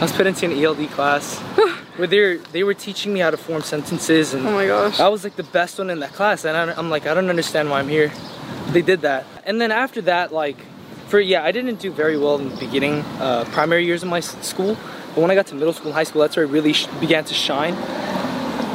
I 0.00 0.04
was 0.04 0.12
put 0.12 0.26
into 0.26 0.46
an 0.46 0.52
ELD 0.52 0.88
class 0.92 1.38
where 1.96 2.06
they 2.08 2.20
were, 2.20 2.36
they 2.52 2.64
were 2.64 2.72
teaching 2.72 3.12
me 3.12 3.20
how 3.20 3.30
to 3.30 3.36
form 3.36 3.62
sentences, 3.62 4.32
and 4.32 4.46
Oh 4.46 4.52
my 4.52 4.66
gosh. 4.66 4.98
I 4.98 5.08
was 5.08 5.24
like 5.24 5.36
the 5.36 5.42
best 5.42 5.78
one 5.78 5.90
in 5.90 5.98
that 6.00 6.12
class, 6.12 6.44
and 6.44 6.56
I, 6.56 6.72
I'm 6.74 6.88
like 6.88 7.06
I 7.06 7.14
don't 7.14 7.28
understand 7.28 7.68
why 7.68 7.80
I'm 7.80 7.88
here. 7.88 8.12
They 8.68 8.82
did 8.82 9.00
that, 9.02 9.26
and 9.44 9.60
then 9.60 9.72
after 9.72 10.00
that, 10.02 10.32
like 10.32 10.56
for 11.10 11.20
yeah, 11.20 11.44
I 11.44 11.50
didn't 11.50 11.80
do 11.80 11.90
very 11.90 12.16
well 12.16 12.36
in 12.36 12.48
the 12.48 12.56
beginning, 12.56 13.00
uh, 13.18 13.44
primary 13.50 13.84
years 13.84 14.02
of 14.02 14.08
my 14.08 14.20
school. 14.20 14.76
But 15.14 15.20
when 15.20 15.30
I 15.30 15.34
got 15.34 15.48
to 15.48 15.56
middle 15.56 15.72
school 15.72 15.88
and 15.88 15.94
high 15.94 16.04
school, 16.04 16.22
that's 16.22 16.36
where 16.36 16.46
I 16.46 16.48
really 16.48 16.72
sh- 16.72 16.86
began 17.00 17.24
to 17.24 17.34
shine. 17.34 17.74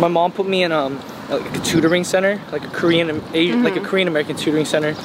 My 0.02 0.10
mom 0.10 0.34
put 0.34 0.46
me 0.46 0.64
in 0.64 0.74
um, 0.74 1.02
like 1.30 1.56
a 1.56 1.60
tutoring 1.62 2.04
center, 2.04 2.42
like 2.52 2.66
a 2.66 2.68
Korean, 2.68 3.10
a, 3.34 3.54
like 3.54 3.78
a 3.78 3.80
Korean 3.80 4.10
American 4.10 4.36
tutoring 4.36 4.66
center 4.66 4.96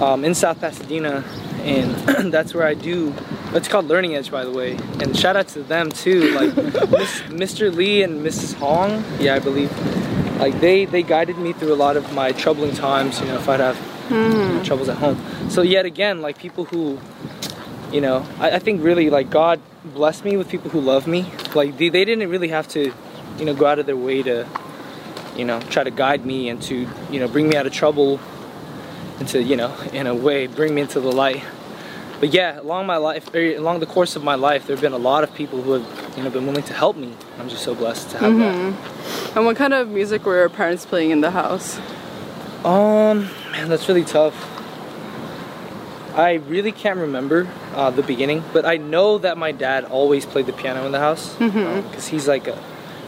um, 0.00 0.24
in 0.24 0.32
South 0.34 0.60
Pasadena, 0.60 1.24
and 1.64 2.32
that's 2.32 2.54
where 2.54 2.66
I 2.66 2.74
do. 2.74 3.12
It's 3.52 3.66
called 3.66 3.86
Learning 3.86 4.14
Edge, 4.14 4.30
by 4.30 4.44
the 4.44 4.52
way, 4.52 4.78
and 5.00 5.18
shout 5.18 5.34
out 5.34 5.48
to 5.48 5.64
them 5.64 5.90
too, 5.90 6.30
like 6.34 6.56
Miss, 6.90 7.20
Mr. 7.22 7.74
Lee 7.74 8.04
and 8.04 8.24
Mrs. 8.24 8.54
Hong. 8.54 9.04
Yeah, 9.18 9.34
I 9.34 9.40
believe. 9.40 9.70
Like 10.38 10.60
they 10.60 10.84
they 10.84 11.02
guided 11.02 11.36
me 11.36 11.52
through 11.52 11.74
a 11.74 11.80
lot 11.84 11.96
of 11.96 12.12
my 12.14 12.30
troubling 12.30 12.74
times. 12.74 13.18
You 13.20 13.26
know, 13.26 13.34
if 13.34 13.48
I'd 13.48 13.58
have 13.58 13.89
Mm-hmm. 14.10 14.64
troubles 14.64 14.88
at 14.88 14.98
home. 14.98 15.18
So 15.50 15.62
yet 15.62 15.86
again, 15.86 16.20
like 16.20 16.38
people 16.38 16.64
who, 16.64 16.98
you 17.92 18.00
know, 18.00 18.26
I, 18.38 18.52
I 18.52 18.58
think 18.58 18.82
really 18.82 19.08
like 19.08 19.30
God 19.30 19.60
blessed 19.84 20.24
me 20.24 20.36
with 20.36 20.48
people 20.48 20.70
who 20.70 20.80
love 20.80 21.06
me. 21.06 21.30
Like 21.54 21.78
they, 21.78 21.88
they 21.88 22.04
didn't 22.04 22.28
really 22.28 22.48
have 22.48 22.66
to, 22.68 22.92
you 23.38 23.44
know, 23.44 23.54
go 23.54 23.66
out 23.66 23.78
of 23.78 23.86
their 23.86 23.96
way 23.96 24.22
to, 24.22 24.48
you 25.36 25.44
know, 25.44 25.60
try 25.70 25.84
to 25.84 25.90
guide 25.90 26.26
me 26.26 26.48
and 26.48 26.60
to, 26.62 26.88
you 27.10 27.20
know, 27.20 27.28
bring 27.28 27.48
me 27.48 27.56
out 27.56 27.66
of 27.66 27.72
trouble 27.72 28.20
and 29.20 29.28
to, 29.28 29.42
you 29.42 29.56
know, 29.56 29.74
in 29.92 30.06
a 30.06 30.14
way, 30.14 30.46
bring 30.46 30.74
me 30.74 30.82
into 30.82 31.00
the 31.00 31.12
light. 31.12 31.42
But 32.18 32.34
yeah, 32.34 32.60
along 32.60 32.86
my 32.86 32.98
life, 32.98 33.34
or 33.34 33.40
along 33.56 33.80
the 33.80 33.86
course 33.86 34.14
of 34.14 34.22
my 34.22 34.34
life, 34.34 34.66
there 34.66 34.76
have 34.76 34.82
been 34.82 34.92
a 34.92 34.98
lot 34.98 35.24
of 35.24 35.34
people 35.34 35.62
who 35.62 35.72
have, 35.72 36.18
you 36.18 36.22
know, 36.22 36.28
been 36.28 36.46
willing 36.46 36.64
to 36.64 36.74
help 36.74 36.96
me. 36.96 37.14
I'm 37.38 37.48
just 37.48 37.62
so 37.62 37.74
blessed 37.74 38.10
to 38.10 38.18
have 38.18 38.32
mm-hmm. 38.32 39.38
And 39.38 39.46
what 39.46 39.56
kind 39.56 39.72
of 39.72 39.88
music 39.88 40.26
were 40.26 40.36
your 40.36 40.50
parents 40.50 40.84
playing 40.84 41.12
in 41.12 41.22
the 41.22 41.30
house? 41.30 41.80
Um, 42.64 43.28
man, 43.52 43.68
that's 43.68 43.88
really 43.88 44.04
tough. 44.04 44.34
I 46.14 46.34
really 46.48 46.72
can't 46.72 46.98
remember 46.98 47.48
uh, 47.74 47.90
the 47.90 48.02
beginning, 48.02 48.42
but 48.52 48.66
I 48.66 48.76
know 48.76 49.18
that 49.18 49.38
my 49.38 49.52
dad 49.52 49.84
always 49.84 50.26
played 50.26 50.46
the 50.46 50.52
piano 50.52 50.84
in 50.84 50.92
the 50.92 50.98
house 50.98 51.34
because 51.36 52.08
he's 52.08 52.26
like 52.28 52.48
a 52.48 52.56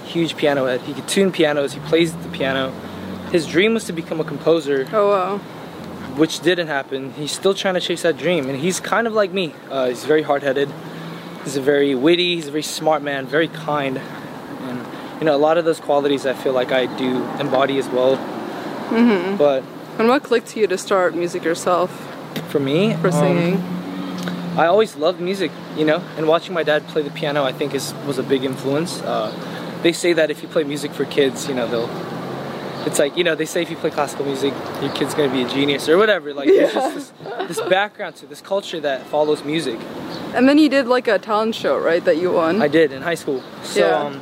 huge 0.07 0.37
piano 0.37 0.67
head. 0.67 0.81
He 0.83 0.95
could 0.95 1.09
tune 1.09 1.33
pianos. 1.33 1.73
He 1.73 1.81
plays 1.81 2.15
the 2.15 2.29
piano. 2.29 2.71
His 3.31 3.47
dream 3.47 3.75
was 3.75 3.85
to 3.85 3.93
become 3.93 4.21
a 4.21 4.25
composer, 4.25 4.87
Oh 4.93 5.09
wow. 5.09 5.39
which 6.17 6.41
didn't 6.41 6.69
happen. 6.69 7.13
He's 7.15 7.33
still 7.33 7.55
trying 7.55 7.75
to 7.75 7.81
chase 7.81 8.03
that 8.03 8.17
dream, 8.17 8.49
and 8.49 8.59
he's 8.59 8.79
kind 8.81 9.07
of 9.07 9.13
like 9.15 9.33
me. 9.33 9.55
Uh, 9.71 9.89
he's 9.89 10.05
very 10.05 10.23
hard-headed, 10.23 10.71
he's 11.45 11.57
a 11.57 11.61
very 11.63 11.95
witty, 11.95 12.37
he's 12.37 12.49
a 12.49 12.51
very 12.51 12.63
smart 12.63 13.03
man, 13.03 13.27
very 13.27 13.49
kind, 13.49 13.99
and 13.99 14.87
you 15.19 15.25
know 15.27 15.35
a 15.35 15.39
lot 15.39 15.59
of 15.59 15.65
those 15.65 15.81
qualities 15.81 16.25
I 16.25 16.35
feel 16.35 16.53
like 16.53 16.73
I 16.73 16.87
do 16.97 17.23
embody 17.41 17.79
as 17.79 17.89
well. 17.89 18.17
Mm-hmm. 18.93 19.37
But 19.37 19.63
And 19.99 20.09
what 20.09 20.23
clicked 20.23 20.49
to 20.49 20.61
you 20.61 20.67
to 20.69 20.79
start 20.79 21.15
music 21.15 21.45
yourself 21.45 21.91
for 22.51 22.61
me, 22.61 22.95
for 22.95 23.09
um, 23.09 23.13
singing? 23.13 23.55
I 24.57 24.67
always 24.67 24.97
loved 24.97 25.21
music, 25.21 25.51
you 25.77 25.85
know, 25.85 26.03
and 26.17 26.27
watching 26.29 26.53
my 26.55 26.63
dad 26.63 26.87
play 26.89 27.03
the 27.03 27.11
piano 27.11 27.43
I 27.45 27.53
think 27.53 27.75
is 27.75 27.95
was 28.07 28.19
a 28.19 28.23
big 28.23 28.45
influence. 28.45 29.01
Uh, 29.03 29.31
they 29.83 29.93
say 29.93 30.13
that 30.13 30.31
if 30.31 30.43
you 30.43 30.49
play 30.49 30.65
music 30.65 30.93
for 30.93 31.05
kids, 31.05 31.49
you 31.49 31.55
know, 31.55 31.67
they'll. 31.67 31.91
It's 32.87 32.99
like 32.99 33.17
you 33.17 33.23
know 33.25 33.35
they 33.37 33.47
say 33.47 33.63
if 33.63 33.71
you 33.71 33.77
play 33.77 33.91
classical 33.91 34.25
music, 34.27 34.53
your 34.83 34.93
kid's 34.93 35.15
gonna 35.15 35.33
be 35.33 35.43
a 35.43 35.49
genius 35.49 35.89
or 35.89 35.97
whatever. 35.97 36.35
Like 36.35 36.49
there's 36.49 36.75
just 36.75 36.95
this, 36.95 37.13
this 37.49 37.61
background 37.69 38.17
to 38.17 38.27
this 38.27 38.41
culture 38.41 38.81
that 38.81 39.07
follows 39.07 39.45
music. 39.45 39.79
and 40.35 40.49
then 40.49 40.59
you 40.59 40.69
did 40.69 40.87
like 40.89 41.07
a 41.09 41.19
talent 41.19 41.55
show, 41.55 41.79
right? 41.79 42.05
That 42.05 42.17
you 42.19 42.33
won. 42.33 42.61
I 42.61 42.69
did 42.69 42.91
in 42.93 43.01
high 43.03 43.15
school. 43.15 43.41
So 43.63 43.81
Yeah. 43.81 44.03
um, 44.03 44.21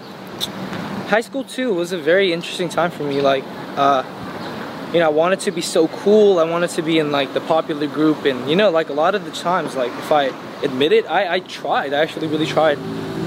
high 1.09 1.23
school 1.23 1.43
too 1.45 1.73
was 1.73 1.93
a 1.93 1.99
very 1.99 2.33
interesting 2.35 2.69
time 2.69 2.91
for 2.91 3.03
me. 3.05 3.21
Like, 3.23 3.45
uh, 3.77 4.03
you 4.93 4.99
know, 4.99 5.07
I 5.07 5.11
wanted 5.11 5.41
to 5.41 5.51
be 5.51 5.61
so 5.61 5.89
cool. 5.89 6.39
I 6.39 6.45
wanted 6.45 6.71
to 6.71 6.83
be 6.83 6.99
in 6.99 7.13
like 7.13 7.33
the 7.33 7.41
popular 7.41 7.87
group, 7.87 8.25
and 8.25 8.51
you 8.51 8.57
know, 8.57 8.71
like 8.71 8.89
a 8.89 8.93
lot 8.93 9.15
of 9.15 9.25
the 9.25 9.31
times, 9.31 9.77
like 9.77 9.93
if 9.93 10.11
I 10.11 10.25
admit 10.65 10.93
it, 10.93 11.09
I, 11.09 11.35
I 11.35 11.41
tried. 11.41 11.95
I 11.95 12.01
actually 12.01 12.27
really 12.27 12.47
tried. 12.47 12.79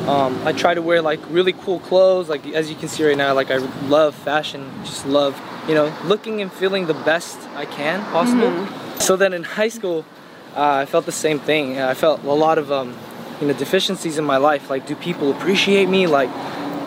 Um, 0.07 0.45
I 0.45 0.51
try 0.51 0.73
to 0.73 0.81
wear 0.81 1.01
like 1.01 1.21
really 1.29 1.53
cool 1.53 1.79
clothes. 1.79 2.27
Like 2.27 2.45
as 2.47 2.69
you 2.69 2.75
can 2.75 2.89
see 2.89 3.05
right 3.05 3.17
now, 3.17 3.33
like 3.33 3.49
I 3.49 3.57
love 3.87 4.13
fashion. 4.13 4.69
Just 4.83 5.05
love, 5.05 5.39
you 5.67 5.73
know, 5.73 5.95
looking 6.03 6.41
and 6.41 6.51
feeling 6.51 6.87
the 6.87 6.93
best 6.93 7.37
I 7.55 7.65
can 7.65 8.03
possible. 8.11 8.67
So 8.99 9.15
then 9.15 9.33
in 9.33 9.43
high 9.43 9.69
school, 9.69 10.05
uh, 10.55 10.83
I 10.83 10.85
felt 10.85 11.05
the 11.05 11.11
same 11.11 11.39
thing. 11.39 11.79
I 11.79 11.93
felt 11.93 12.23
a 12.23 12.33
lot 12.33 12.57
of 12.57 12.71
um, 12.71 12.95
you 13.39 13.47
know 13.47 13.53
deficiencies 13.53 14.17
in 14.17 14.25
my 14.25 14.37
life. 14.37 14.69
Like, 14.69 14.85
do 14.85 14.95
people 14.95 15.31
appreciate 15.31 15.87
me? 15.87 16.07
Like, 16.07 16.29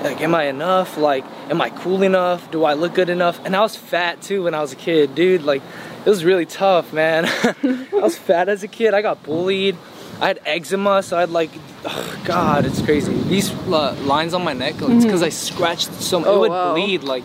like 0.06 0.20
am 0.20 0.34
I 0.34 0.44
enough? 0.44 0.96
Like, 0.96 1.25
am 1.50 1.60
I 1.60 1.70
cool 1.70 2.02
enough? 2.02 2.50
Do 2.50 2.64
I 2.64 2.75
look 2.75 2.94
good 2.94 3.08
enough? 3.08 3.44
And 3.44 3.54
I 3.56 3.60
was 3.60 3.76
fat 3.76 4.22
too 4.22 4.44
when 4.44 4.54
I 4.54 4.60
was 4.60 4.72
a 4.72 4.76
kid, 4.76 5.14
dude. 5.14 5.42
Like, 5.42 5.62
it 6.04 6.08
was 6.08 6.25
really 6.25 6.46
tough, 6.46 6.92
man. 6.92 7.26
I 7.44 7.88
was 7.92 8.16
fat 8.16 8.48
as 8.48 8.62
a 8.62 8.68
kid. 8.68 8.94
I 8.94 9.02
got 9.02 9.22
bullied. 9.22 9.76
I 10.20 10.28
had 10.28 10.40
eczema, 10.46 11.02
so 11.02 11.16
I 11.18 11.20
had 11.20 11.30
like, 11.30 11.50
oh, 11.84 12.22
God, 12.25 12.64
it's 12.64 12.80
crazy. 12.80 13.12
These 13.25 13.52
uh, 13.52 13.92
lines 14.04 14.32
on 14.32 14.42
my 14.42 14.54
neck, 14.54 14.80
like, 14.80 14.92
it's 14.92 15.04
because 15.04 15.22
I 15.22 15.28
scratched 15.28 15.92
so 15.92 16.20
much. 16.20 16.28
Oh, 16.28 16.36
it 16.36 16.40
would 16.40 16.50
wow. 16.50 16.72
bleed, 16.72 17.02
like, 17.02 17.22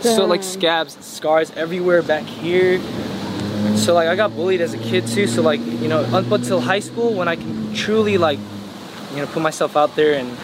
so 0.00 0.24
like 0.24 0.42
scabs, 0.42 1.04
scars 1.04 1.50
everywhere 1.52 2.02
back 2.02 2.24
here. 2.24 2.80
So 3.76 3.92
like 3.94 4.08
I 4.08 4.16
got 4.16 4.34
bullied 4.34 4.60
as 4.60 4.72
a 4.72 4.78
kid 4.78 5.06
too. 5.06 5.26
So 5.26 5.42
like 5.42 5.60
you 5.60 5.88
know 5.88 6.00
up 6.00 6.30
until 6.30 6.60
high 6.60 6.80
school 6.80 7.12
when 7.12 7.28
I 7.28 7.36
can 7.36 7.74
truly 7.74 8.16
like 8.16 8.38
you 9.10 9.16
know 9.16 9.26
put 9.26 9.42
myself 9.42 9.76
out 9.76 9.94
there 9.96 10.14
and 10.14 10.34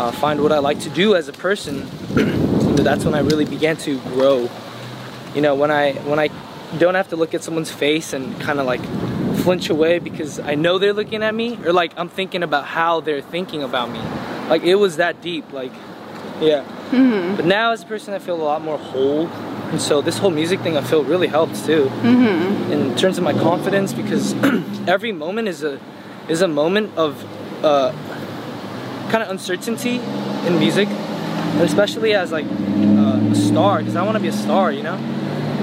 uh, 0.00 0.10
find 0.10 0.42
what 0.42 0.50
I 0.50 0.60
like 0.60 0.80
to 0.80 0.90
do 0.90 1.14
as 1.14 1.28
a 1.28 1.32
person, 1.32 1.86
that's 2.76 3.04
when 3.04 3.14
I 3.14 3.20
really 3.20 3.44
began 3.44 3.76
to 3.78 4.00
grow. 4.00 4.48
You 5.34 5.42
know 5.42 5.54
when 5.54 5.70
I 5.70 5.92
when 5.92 6.18
I 6.18 6.28
don't 6.78 6.94
have 6.94 7.08
to 7.10 7.16
look 7.16 7.34
at 7.34 7.42
someone's 7.42 7.70
face 7.70 8.14
and 8.14 8.40
kind 8.40 8.58
of 8.58 8.66
like 8.66 8.82
flinch 9.42 9.68
away 9.68 9.98
because 9.98 10.38
I 10.38 10.54
know 10.54 10.78
they're 10.78 10.94
looking 10.94 11.22
at 11.22 11.34
me 11.34 11.58
or 11.64 11.72
like 11.72 11.92
I'm 11.98 12.08
thinking 12.08 12.42
about 12.42 12.64
how 12.64 13.00
they're 13.00 13.20
thinking 13.20 13.62
about 13.62 13.90
me. 13.90 14.00
Like 14.48 14.62
it 14.62 14.76
was 14.76 14.96
that 14.96 15.20
deep. 15.20 15.52
Like 15.52 15.72
yeah. 16.40 16.64
But 17.36 17.44
now 17.44 17.72
as 17.72 17.82
a 17.82 17.86
person 17.86 18.14
I 18.14 18.18
feel 18.20 18.36
a 18.36 18.42
lot 18.42 18.62
more 18.62 18.78
whole. 18.78 19.28
And 19.28 19.82
so 19.82 20.00
this 20.00 20.16
whole 20.16 20.30
music 20.30 20.60
thing 20.60 20.78
I 20.78 20.80
feel 20.80 21.04
really 21.04 21.28
helps 21.28 21.66
too. 21.66 21.84
Mm-hmm. 21.84 22.72
In 22.72 22.96
terms 22.96 23.18
of 23.18 23.24
my 23.24 23.34
confidence 23.34 23.92
because 23.92 24.32
every 24.88 25.12
moment 25.12 25.48
is 25.48 25.62
a 25.62 25.78
is 26.28 26.40
a 26.40 26.48
moment 26.48 26.96
of 26.96 27.22
uh, 27.62 27.92
kind 29.10 29.22
of 29.22 29.30
uncertainty 29.30 29.96
in 30.46 30.58
music. 30.58 30.88
Especially 31.60 32.14
as 32.14 32.32
like 32.32 32.46
uh, 32.46 33.30
a 33.30 33.34
star 33.34 33.78
because 33.78 33.96
I 33.96 34.02
want 34.02 34.16
to 34.16 34.20
be 34.20 34.28
a 34.28 34.32
star, 34.32 34.72
you 34.72 34.82
know? 34.82 34.96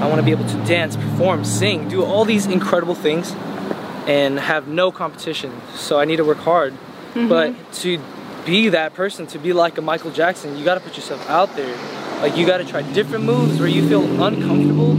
I 0.00 0.06
want 0.06 0.16
to 0.16 0.22
be 0.22 0.30
able 0.30 0.46
to 0.46 0.64
dance, 0.64 0.96
perform, 0.96 1.44
sing, 1.44 1.88
do 1.88 2.04
all 2.04 2.24
these 2.24 2.46
incredible 2.46 2.94
things 2.94 3.34
and 4.06 4.38
have 4.38 4.68
no 4.68 4.92
competition. 4.92 5.52
So 5.74 5.98
I 5.98 6.04
need 6.04 6.16
to 6.16 6.24
work 6.24 6.38
hard. 6.38 6.74
But 7.14 7.72
to 7.74 8.00
be 8.46 8.68
that 8.68 8.94
person, 8.94 9.26
to 9.28 9.38
be 9.38 9.52
like 9.52 9.76
a 9.76 9.82
Michael 9.82 10.12
Jackson, 10.12 10.56
you 10.56 10.64
got 10.64 10.74
to 10.74 10.80
put 10.80 10.96
yourself 10.96 11.28
out 11.28 11.56
there. 11.56 11.76
Like 12.20 12.36
you 12.36 12.46
got 12.46 12.58
to 12.58 12.64
try 12.64 12.82
different 12.82 13.24
moves 13.24 13.58
where 13.58 13.68
you 13.68 13.88
feel 13.88 14.04
uncomfortable 14.22 14.94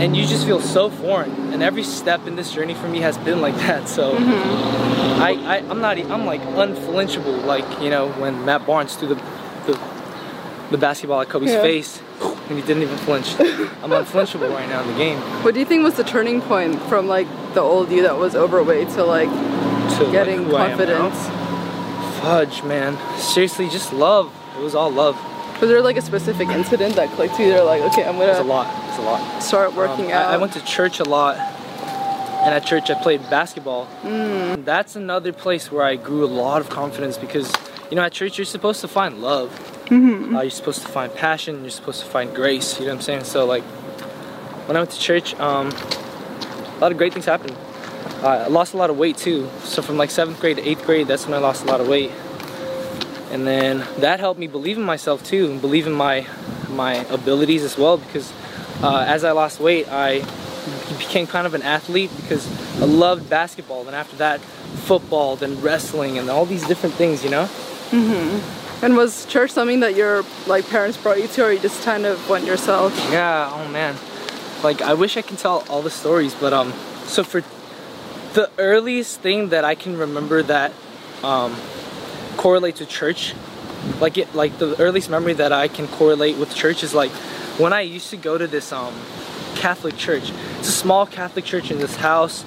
and 0.00 0.16
you 0.16 0.26
just 0.26 0.44
feel 0.46 0.60
so 0.60 0.90
foreign. 0.90 1.52
And 1.52 1.62
every 1.62 1.82
step 1.82 2.26
in 2.26 2.36
this 2.36 2.52
journey 2.52 2.74
for 2.74 2.88
me 2.88 3.00
has 3.00 3.16
been 3.18 3.40
like 3.40 3.54
that. 3.56 3.88
So 3.88 4.14
mm-hmm. 4.14 5.22
I, 5.22 5.30
I 5.56 5.56
I'm 5.70 5.80
not 5.80 5.98
I'm 5.98 6.26
like 6.26 6.42
unflinchable. 6.42 7.44
Like 7.44 7.80
you 7.80 7.90
know 7.90 8.08
when 8.12 8.44
Matt 8.44 8.66
Barnes 8.66 8.94
threw 8.96 9.08
the 9.08 9.14
the, 9.66 9.80
the 10.70 10.78
basketball 10.78 11.20
at 11.20 11.28
Kobe's 11.28 11.50
Yeah. 11.52 11.62
face 11.62 12.00
and 12.20 12.58
he 12.58 12.64
didn't 12.64 12.82
even 12.82 12.96
flinch. 12.98 13.34
I'm 13.40 13.90
unflinchable 13.90 14.50
right 14.52 14.68
now 14.68 14.82
in 14.82 14.88
the 14.88 14.94
game. 14.98 15.18
What 15.42 15.54
do 15.54 15.60
you 15.60 15.66
think 15.66 15.82
was 15.82 15.94
the 15.94 16.04
turning 16.04 16.40
point 16.40 16.80
from 16.82 17.08
like 17.08 17.26
the 17.54 17.60
old 17.60 17.90
you 17.90 18.02
that 18.02 18.16
was 18.16 18.34
overweight 18.36 18.90
to 18.90 19.04
like 19.04 19.30
To 19.98 20.08
getting 20.12 20.44
who 20.44 20.56
I 20.56 20.68
am 20.68 20.78
now. 20.78 20.86
confidence? 20.86 22.20
Fudge, 22.20 22.62
man. 22.64 22.96
Seriously, 23.18 23.68
just 23.68 23.92
love. 23.92 24.32
It 24.56 24.62
was 24.62 24.74
all 24.74 24.90
love. 24.90 25.16
Was 25.60 25.70
there 25.70 25.80
like 25.80 25.96
a 25.96 26.02
specific 26.02 26.48
incident 26.48 26.96
that 26.96 27.08
clicked 27.10 27.36
to 27.36 27.42
you? 27.42 27.50
They're 27.50 27.64
like, 27.64 27.80
okay, 27.82 28.04
I'm 28.04 28.16
It 28.16 28.18
was 28.26 28.38
a 28.38 28.40
gonna 28.40 28.48
lot. 28.48 28.84
It 28.84 28.88
was 28.90 28.98
a 28.98 29.02
lot. 29.02 29.42
start 29.42 29.74
working 29.74 30.06
Um, 30.06 30.12
out. 30.12 30.26
I, 30.34 30.36
went 30.36 30.52
to 30.52 30.64
church 30.64 31.00
a 31.00 31.04
lot, 31.04 31.36
and 31.36 32.54
at 32.54 32.64
church 32.66 32.90
I 32.90 32.94
played 33.02 33.22
basketball. 33.30 33.88
Mm. 34.02 34.64
That's 34.66 34.96
another 34.96 35.32
place 35.32 35.72
where 35.72 35.84
I 35.84 35.96
grew 35.96 36.24
a 36.24 36.26
lot 36.26 36.60
of 36.60 36.68
confidence 36.68 37.16
because, 37.16 37.50
you 37.90 37.96
know, 37.96 38.02
at 38.02 38.12
church 38.12 38.36
you're 38.36 38.44
supposed 38.44 38.82
to 38.82 38.88
find 38.88 39.22
love. 39.22 39.50
Uh, 39.90 40.40
you're 40.42 40.50
supposed 40.50 40.82
to 40.82 40.88
find 40.88 41.14
passion. 41.14 41.62
You're 41.62 41.70
supposed 41.70 42.00
to 42.00 42.06
find 42.06 42.34
grace. 42.34 42.78
You 42.78 42.86
know 42.86 42.92
what 42.92 42.96
I'm 42.96 43.02
saying? 43.02 43.24
So 43.24 43.46
like, 43.46 43.62
when 44.66 44.76
I 44.76 44.80
went 44.80 44.90
to 44.90 44.98
church, 45.00 45.34
um, 45.40 45.68
a 45.68 46.78
lot 46.80 46.92
of 46.92 46.98
great 46.98 47.12
things 47.14 47.24
happened. 47.24 47.56
Uh, 48.22 48.28
I 48.28 48.48
lost 48.48 48.74
a 48.74 48.76
lot 48.76 48.90
of 48.90 48.98
weight 48.98 49.16
too. 49.16 49.48
So 49.62 49.80
from 49.80 49.96
like 49.96 50.10
seventh 50.10 50.38
grade 50.40 50.56
to 50.58 50.68
eighth 50.68 50.84
grade, 50.84 51.06
that's 51.06 51.24
when 51.24 51.34
I 51.34 51.38
lost 51.38 51.62
a 51.64 51.66
lot 51.66 51.80
of 51.80 51.86
weight. 51.88 52.10
And 53.30 53.46
then 53.46 53.84
that 53.98 54.20
helped 54.20 54.38
me 54.38 54.46
believe 54.46 54.78
in 54.78 54.84
myself 54.84 55.24
too, 55.24 55.50
and 55.50 55.60
believe 55.60 55.86
in 55.86 55.92
my 55.92 56.26
my 56.70 56.94
abilities 57.06 57.64
as 57.64 57.76
well. 57.76 57.98
Because 57.98 58.32
uh, 58.82 59.04
as 59.06 59.24
I 59.24 59.32
lost 59.32 59.60
weight, 59.60 59.88
I 59.90 60.24
became 60.98 61.26
kind 61.26 61.46
of 61.46 61.54
an 61.54 61.62
athlete 61.62 62.10
because 62.16 62.46
I 62.80 62.84
loved 62.84 63.28
basketball. 63.28 63.86
And 63.86 63.96
after 63.96 64.16
that, 64.16 64.40
football, 64.40 65.36
then 65.36 65.60
wrestling, 65.60 66.18
and 66.18 66.30
all 66.30 66.46
these 66.46 66.66
different 66.66 66.94
things. 66.94 67.24
You 67.24 67.30
know. 67.30 67.48
and 68.82 68.96
was 68.96 69.24
church 69.26 69.50
something 69.50 69.80
that 69.80 69.96
your 69.96 70.24
like 70.46 70.68
parents 70.68 70.96
brought 70.96 71.18
you 71.20 71.28
to, 71.28 71.44
or 71.44 71.52
you 71.52 71.58
just 71.58 71.82
kind 71.84 72.06
of 72.06 72.28
went 72.28 72.44
yourself? 72.44 72.92
Yeah, 73.10 73.50
oh 73.52 73.68
man. 73.68 73.96
Like 74.62 74.82
I 74.82 74.94
wish 74.94 75.16
I 75.16 75.22
can 75.22 75.36
tell 75.36 75.64
all 75.68 75.82
the 75.82 75.90
stories, 75.90 76.34
but 76.34 76.52
um 76.52 76.72
so 77.06 77.24
for 77.24 77.42
the 78.34 78.50
earliest 78.58 79.20
thing 79.20 79.48
that 79.48 79.64
I 79.64 79.74
can 79.74 79.96
remember 79.96 80.42
that 80.42 80.72
um 81.22 81.56
correlates 82.36 82.78
to 82.78 82.86
church, 82.86 83.34
like 84.00 84.18
it 84.18 84.34
like 84.34 84.58
the 84.58 84.78
earliest 84.80 85.10
memory 85.10 85.34
that 85.34 85.52
I 85.52 85.68
can 85.68 85.88
correlate 85.88 86.36
with 86.36 86.54
church 86.54 86.82
is 86.82 86.94
like 86.94 87.10
when 87.58 87.72
I 87.72 87.82
used 87.82 88.10
to 88.10 88.16
go 88.16 88.38
to 88.38 88.46
this 88.46 88.72
um 88.72 88.94
Catholic 89.56 89.96
church. 89.96 90.30
It's 90.58 90.68
a 90.68 90.72
small 90.72 91.06
Catholic 91.06 91.44
church 91.44 91.70
in 91.70 91.78
this 91.78 91.96
house 91.96 92.44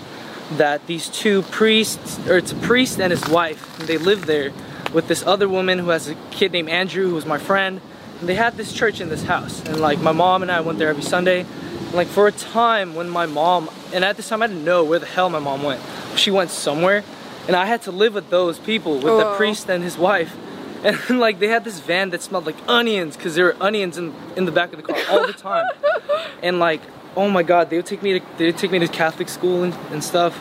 that 0.54 0.86
these 0.88 1.10
two 1.10 1.42
priests 1.44 2.20
or 2.28 2.38
it's 2.38 2.52
a 2.52 2.56
priest 2.56 3.00
and 3.00 3.12
his 3.12 3.28
wife, 3.28 3.78
they 3.80 3.98
live 3.98 4.26
there 4.26 4.52
with 4.94 5.08
this 5.08 5.26
other 5.26 5.48
woman 5.48 5.80
who 5.80 5.90
has 5.90 6.08
a 6.08 6.16
kid 6.32 6.52
named 6.52 6.70
Andrew 6.70 7.08
who 7.10 7.16
was 7.16 7.26
my 7.26 7.38
friend. 7.38 7.82
And 8.20 8.28
they 8.28 8.36
had 8.36 8.58
this 8.58 8.74
church 8.74 9.00
in 9.00 9.10
this 9.10 9.24
house. 9.24 9.64
And 9.66 9.80
like 9.80 10.00
my 10.00 10.12
mom 10.12 10.42
and 10.42 10.52
I 10.52 10.62
went 10.62 10.80
there 10.80 10.90
every 10.90 11.04
Sunday. 11.04 11.42
And 11.42 11.94
like 11.94 12.08
for 12.08 12.28
a 12.28 12.32
time 12.32 12.96
when 12.96 13.10
my 13.10 13.26
mom 13.26 13.70
and 13.94 14.04
at 14.06 14.18
this 14.18 14.30
time 14.30 14.42
I 14.42 14.48
didn't 14.48 14.66
know 14.66 14.84
where 14.84 15.00
the 15.00 15.06
hell 15.06 15.30
my 15.30 15.40
mom 15.40 15.64
went. 15.64 15.82
She 16.16 16.32
went 16.32 16.52
somewhere 16.52 17.04
and 17.50 17.56
I 17.56 17.66
had 17.66 17.82
to 17.84 17.92
live 17.92 18.14
with 18.14 18.30
those 18.30 18.60
people, 18.60 18.94
with 18.94 19.04
the 19.06 19.26
Oh. 19.30 19.36
priest 19.36 19.68
and 19.70 19.84
his 19.84 19.98
wife. 19.98 20.38
And 20.84 21.20
like 21.26 21.40
they 21.40 21.48
had 21.48 21.64
this 21.64 21.80
van 21.80 22.12
that 22.12 22.22
smelled 22.22 22.46
like 22.46 22.56
onions 22.68 23.18
because 23.18 23.34
there 23.34 23.46
were 23.46 23.56
onions 23.60 23.98
in, 23.98 24.14
in 24.36 24.46
the 24.46 24.52
back 24.52 24.72
of 24.72 24.78
the 24.78 24.84
car 24.84 24.98
all 25.10 25.26
the 25.26 25.34
time. 25.34 25.66
and 26.44 26.60
like, 26.60 26.82
oh 27.18 27.28
my 27.28 27.42
god, 27.42 27.72
they 27.72 27.78
would 27.78 27.88
take 27.88 28.04
me 28.04 28.20
to 28.20 28.26
they 28.38 28.46
would 28.46 28.58
take 28.60 28.70
me 28.70 28.78
to 28.78 28.88
Catholic 28.88 29.30
school 29.30 29.64
and, 29.64 29.74
and 29.90 30.04
stuff. 30.04 30.40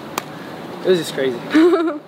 It 0.84 0.88
was 0.90 0.98
just 0.98 1.14
crazy. 1.14 1.40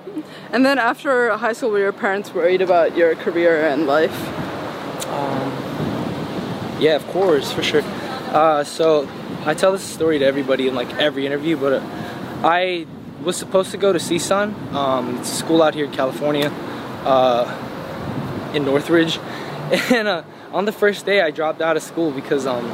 And 0.52 0.66
then 0.66 0.78
after 0.80 1.30
high 1.36 1.52
school, 1.52 1.70
were 1.70 1.78
your 1.78 1.92
parents 1.92 2.34
worried 2.34 2.60
about 2.60 2.96
your 2.96 3.14
career 3.14 3.68
and 3.68 3.86
life? 3.86 4.16
Yeah, 6.80 6.96
of 6.96 7.06
course, 7.08 7.52
for 7.52 7.62
sure. 7.62 7.82
Uh, 8.32 8.64
so 8.64 9.08
I 9.44 9.54
tell 9.54 9.70
this 9.72 9.82
story 9.82 10.18
to 10.18 10.24
everybody 10.24 10.66
in 10.66 10.74
like 10.74 10.92
every 10.94 11.26
interview, 11.26 11.56
but 11.56 11.74
uh, 11.74 11.82
I 12.42 12.86
was 13.22 13.36
supposed 13.36 13.70
to 13.70 13.76
go 13.76 13.92
to 13.92 13.98
CSUN, 13.98 14.72
um, 14.72 15.18
it's 15.18 15.32
a 15.32 15.34
school 15.34 15.62
out 15.62 15.74
here 15.74 15.86
in 15.86 15.92
California, 15.92 16.48
uh, 17.04 18.52
in 18.54 18.64
Northridge, 18.64 19.18
and 19.90 20.08
uh, 20.08 20.22
on 20.52 20.64
the 20.64 20.72
first 20.72 21.06
day 21.06 21.20
I 21.20 21.30
dropped 21.30 21.60
out 21.60 21.76
of 21.76 21.82
school 21.82 22.10
because 22.10 22.46
um, 22.46 22.64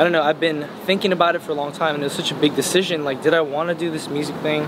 I 0.00 0.02
don't 0.02 0.12
know. 0.12 0.22
I've 0.22 0.40
been 0.40 0.66
thinking 0.86 1.12
about 1.12 1.34
it 1.34 1.42
for 1.42 1.52
a 1.52 1.54
long 1.54 1.72
time, 1.72 1.94
and 1.94 2.02
it 2.02 2.06
was 2.06 2.14
such 2.14 2.30
a 2.32 2.34
big 2.34 2.56
decision. 2.56 3.04
Like, 3.04 3.22
did 3.22 3.34
I 3.34 3.42
want 3.42 3.68
to 3.68 3.74
do 3.74 3.90
this 3.90 4.08
music 4.08 4.34
thing, 4.36 4.66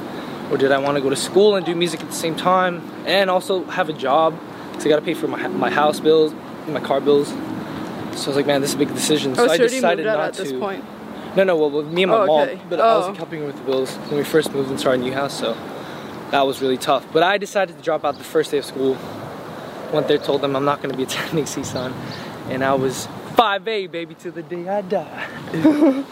or 0.50 0.58
did 0.58 0.72
I 0.72 0.78
want 0.78 0.96
to 0.96 1.00
go 1.00 1.08
to 1.08 1.16
school 1.16 1.56
and 1.56 1.64
do 1.64 1.74
music 1.74 2.00
at 2.02 2.08
the 2.08 2.14
same 2.14 2.36
time 2.36 2.82
and 3.06 3.30
also 3.30 3.64
have 3.64 3.88
a 3.88 3.94
job? 3.94 4.38
Because 4.70 4.84
I 4.84 4.88
got 4.90 4.96
to 4.96 5.02
pay 5.02 5.14
for 5.14 5.28
my, 5.28 5.48
my 5.48 5.70
house 5.70 6.00
bills, 6.00 6.34
my 6.68 6.80
car 6.80 7.00
bills. 7.00 7.28
So 7.28 7.34
I 7.34 8.26
was 8.26 8.36
like, 8.36 8.46
man, 8.46 8.60
this 8.60 8.70
is 8.70 8.74
a 8.74 8.78
big 8.78 8.88
decision. 8.88 9.32
Oh, 9.32 9.46
So 9.46 9.52
I 9.52 9.56
decided 9.56 10.04
not 10.04 10.38
at 10.38 10.44
to. 10.44 10.84
No, 11.36 11.44
no, 11.44 11.56
well, 11.56 11.70
with 11.70 11.86
me 11.86 12.02
and 12.02 12.10
my 12.12 12.18
Oh, 12.18 12.26
mom, 12.26 12.40
okay. 12.48 12.60
but 12.68 12.78
I 12.80 12.96
was 12.96 13.04
Oh. 13.04 13.08
like, 13.08 13.16
helping 13.16 13.46
with 13.46 13.56
the 13.56 13.62
bills 13.62 13.94
when 14.08 14.18
we 14.18 14.24
first 14.24 14.52
moved 14.52 14.70
into 14.70 14.88
our 14.88 14.96
new 14.96 15.12
house, 15.12 15.32
so 15.38 15.56
that 16.30 16.46
was 16.46 16.60
really 16.60 16.76
tough. 16.76 17.06
But 17.12 17.22
I 17.22 17.38
decided 17.38 17.76
to 17.76 17.82
drop 17.82 18.04
out 18.04 18.18
the 18.18 18.24
first 18.24 18.50
day 18.50 18.58
of 18.58 18.64
school. 18.66 18.96
Went 19.92 20.08
there, 20.08 20.18
told 20.18 20.40
them 20.42 20.54
I'm 20.56 20.64
not 20.64 20.82
going 20.82 20.90
to 20.90 20.96
be 20.96 21.02
attending 21.08 21.44
CSUN, 21.46 21.92
and 22.50 22.62
I 22.62 22.74
was 22.74 23.08
5A, 23.36 23.86
baby, 23.90 24.14
to 24.16 24.30
the 24.30 24.42
day 24.42 24.68
I 24.68 24.82
die. 24.82 25.26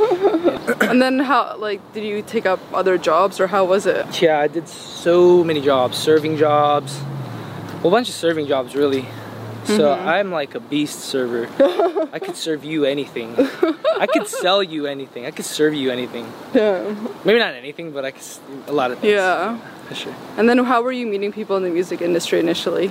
And 0.91 1.01
then 1.01 1.19
how, 1.21 1.57
like, 1.59 1.81
did 1.93 2.05
you 2.05 2.23
take 2.23 2.47
up 2.47 2.59
other 2.73 2.97
jobs 2.99 3.39
or 3.41 3.47
how 3.47 3.65
was 3.65 3.87
it? 3.87 4.21
Yeah, 4.23 4.41
I 4.41 4.49
did 4.49 4.67
so 4.69 5.45
many 5.45 5.61
jobs, 5.61 5.99
serving 5.99 6.37
jobs, 6.39 6.99
a 7.85 7.91
bunch 7.91 8.09
of 8.09 8.15
serving 8.15 8.47
jobs, 8.47 8.75
really. 8.75 9.07
So 9.77 9.93
I'm 9.93 10.31
like 10.33 10.55
a 10.55 10.61
beast 10.61 11.01
server. 11.01 11.49
I 12.13 12.19
could 12.19 12.37
serve 12.37 12.65
you 12.65 12.85
anything. 12.85 13.35
I 13.99 14.07
could 14.07 14.27
sell 14.43 14.63
you 14.63 14.87
anything. 14.87 15.27
I 15.27 15.31
could 15.31 15.45
serve 15.45 15.75
you 15.75 15.91
anything. 15.91 16.27
Yeah. 16.55 16.95
Maybe 17.25 17.39
not 17.39 17.55
anything, 17.55 17.93
but 17.93 18.05
I 18.05 18.11
could 18.11 18.23
a 18.67 18.73
lot 18.73 18.91
of 18.91 18.99
things. 18.99 19.13
Yeah. 19.13 19.59
For 19.89 19.95
sure. 19.95 20.15
And 20.37 20.49
then 20.49 20.59
how 20.65 20.83
were 20.83 20.93
you 20.93 21.07
meeting 21.07 21.33
people 21.33 21.57
in 21.57 21.63
the 21.63 21.71
music 21.71 22.01
industry 22.03 22.39
initially? 22.41 22.91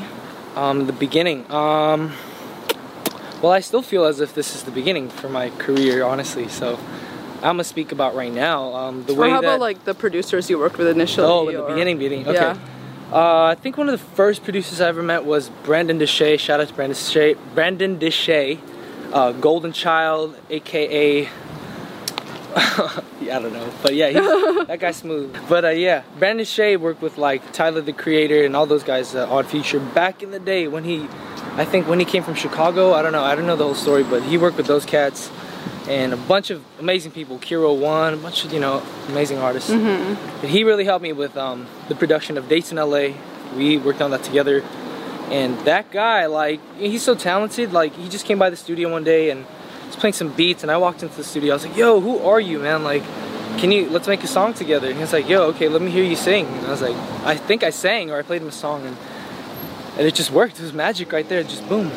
Um, 0.55 0.87
the 0.87 0.93
beginning. 0.93 1.49
Um, 1.51 2.11
well, 3.41 3.51
I 3.51 3.61
still 3.61 3.81
feel 3.81 4.05
as 4.05 4.19
if 4.19 4.33
this 4.33 4.55
is 4.55 4.63
the 4.63 4.71
beginning 4.71 5.09
for 5.09 5.29
my 5.29 5.49
career, 5.51 6.03
honestly. 6.03 6.47
So 6.49 6.77
I'm 7.37 7.55
gonna 7.55 7.63
speak 7.63 7.91
about 7.91 8.15
right 8.15 8.33
now. 8.33 8.73
Um, 8.73 9.03
the 9.05 9.13
Or 9.13 9.19
way 9.21 9.29
how 9.29 9.41
that. 9.41 9.47
about 9.47 9.59
like 9.61 9.85
the 9.85 9.93
producers 9.93 10.49
you 10.49 10.59
worked 10.59 10.77
with 10.77 10.87
initially? 10.87 11.27
oh, 11.27 11.47
in 11.47 11.55
the 11.55 11.61
or- 11.63 11.69
beginning, 11.69 11.97
beginning. 11.97 12.27
Okay. 12.27 12.33
Yeah. 12.33 12.57
Uh, 13.11 13.45
I 13.45 13.55
think 13.55 13.75
one 13.75 13.89
of 13.89 13.99
the 13.99 14.05
first 14.15 14.43
producers 14.43 14.79
I 14.79 14.87
ever 14.87 15.01
met 15.01 15.25
was 15.25 15.49
Brandon 15.63 15.97
Deshay. 15.97 16.39
Shout 16.39 16.59
out 16.59 16.67
to 16.67 16.73
Brandon 16.75 16.95
Deshay. 16.95 17.37
Brandon 17.55 17.97
Deshay, 17.97 18.59
uh, 19.11 19.31
Golden 19.31 19.73
Child, 19.73 20.35
aka. 20.51 21.23
yeah, 23.19 23.37
I 23.37 23.39
don't 23.41 23.51
know, 23.51 23.67
but 23.81 23.95
yeah, 23.95 24.09
he's, 24.09 24.67
that 24.67 24.79
guy's 24.79 24.97
smooth. 24.97 25.35
But 25.49 25.65
uh, 25.65 25.69
yeah, 25.69 26.03
Brandon 26.19 26.45
Shea 26.45 26.77
worked 26.77 27.01
with 27.01 27.17
like 27.17 27.51
Tyler 27.51 27.81
the 27.81 27.93
Creator 27.93 28.45
and 28.45 28.55
all 28.55 28.67
those 28.67 28.83
guys 28.83 29.15
uh, 29.15 29.27
Odd 29.27 29.47
Future 29.47 29.79
back 29.79 30.21
in 30.21 30.29
the 30.29 30.39
day 30.39 30.67
when 30.67 30.83
he, 30.83 31.07
I 31.55 31.65
think 31.65 31.87
when 31.87 31.97
he 31.97 32.05
came 32.05 32.21
from 32.21 32.35
Chicago. 32.35 32.93
I 32.93 33.01
don't 33.01 33.11
know, 33.11 33.23
I 33.23 33.33
don't 33.33 33.47
know 33.47 33.55
the 33.55 33.63
whole 33.63 33.73
story, 33.73 34.03
but 34.03 34.21
he 34.21 34.37
worked 34.37 34.57
with 34.57 34.67
those 34.67 34.85
cats 34.85 35.31
and 35.89 36.13
a 36.13 36.17
bunch 36.17 36.51
of 36.51 36.63
amazing 36.79 37.11
people. 37.11 37.39
Kiro 37.39 37.77
One, 37.77 38.13
a 38.13 38.17
bunch 38.17 38.45
of 38.45 38.53
you 38.53 38.59
know 38.59 38.81
amazing 39.09 39.39
artists. 39.39 39.69
And 39.71 40.49
he 40.49 40.63
really 40.63 40.85
helped 40.85 41.03
me 41.03 41.11
with 41.11 41.35
um, 41.35 41.67
the 41.89 41.95
production 41.95 42.37
of 42.37 42.47
Dates 42.47 42.71
in 42.71 42.77
LA. 42.77 43.09
We 43.57 43.77
worked 43.77 44.01
on 44.01 44.11
that 44.11 44.23
together, 44.23 44.63
and 45.31 45.57
that 45.61 45.91
guy, 45.91 46.27
like, 46.27 46.59
he's 46.77 47.01
so 47.01 47.15
talented. 47.15 47.73
Like, 47.73 47.93
he 47.95 48.07
just 48.07 48.25
came 48.25 48.37
by 48.37 48.51
the 48.51 48.55
studio 48.55 48.91
one 48.91 49.03
day 49.03 49.31
and 49.31 49.45
was 49.87 49.95
playing 49.95 50.13
some 50.13 50.31
beats, 50.33 50.61
and 50.61 50.71
I 50.71 50.77
walked 50.77 51.01
into 51.01 51.15
the 51.15 51.23
studio. 51.23 51.53
I 51.53 51.55
was 51.55 51.65
like, 51.65 51.75
"Yo, 51.75 51.99
who 51.99 52.19
are 52.19 52.39
you, 52.39 52.59
man? 52.59 52.83
Like, 52.83 53.03
can 53.57 53.71
you 53.71 53.89
let's 53.89 54.07
make 54.07 54.23
a 54.23 54.27
song 54.27 54.53
together?" 54.53 54.87
And 54.87 54.95
he 54.95 55.01
was 55.01 55.11
like, 55.11 55.27
"Yo, 55.27 55.41
okay, 55.51 55.67
let 55.67 55.81
me 55.81 55.89
hear 55.89 56.03
you 56.03 56.15
sing." 56.15 56.45
And 56.45 56.67
I 56.67 56.71
was 56.71 56.81
like, 56.83 56.95
"I 57.25 57.35
think 57.35 57.63
I 57.63 57.71
sang, 57.71 58.11
or 58.11 58.19
I 58.19 58.21
played 58.21 58.43
him 58.43 58.47
a 58.49 58.51
song, 58.51 58.85
and 58.85 58.95
and 59.97 60.07
it 60.07 60.13
just 60.13 60.29
worked. 60.31 60.59
It 60.59 60.63
was 60.63 60.73
magic 60.73 61.11
right 61.11 61.27
there. 61.27 61.41
Just 61.43 61.67
boom." 61.67 61.91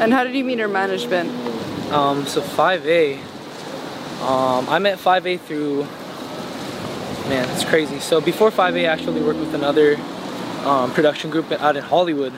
And 0.00 0.10
how 0.14 0.24
did 0.24 0.34
you 0.34 0.44
meet 0.44 0.58
her 0.58 0.68
management? 0.68 1.28
Um, 1.92 2.26
so 2.26 2.40
5A, 2.40 3.18
um, 4.22 4.68
I 4.68 4.78
met 4.78 4.98
5A 4.98 5.38
through, 5.40 5.82
man, 7.28 7.48
it's 7.50 7.64
crazy. 7.64 8.00
So 8.00 8.20
before 8.20 8.50
5A, 8.50 8.80
I 8.80 8.84
actually 8.84 9.20
worked 9.22 9.38
with 9.38 9.54
another 9.54 9.96
um, 10.66 10.92
production 10.92 11.30
group 11.30 11.50
out 11.52 11.76
in 11.76 11.82
Hollywood, 11.82 12.32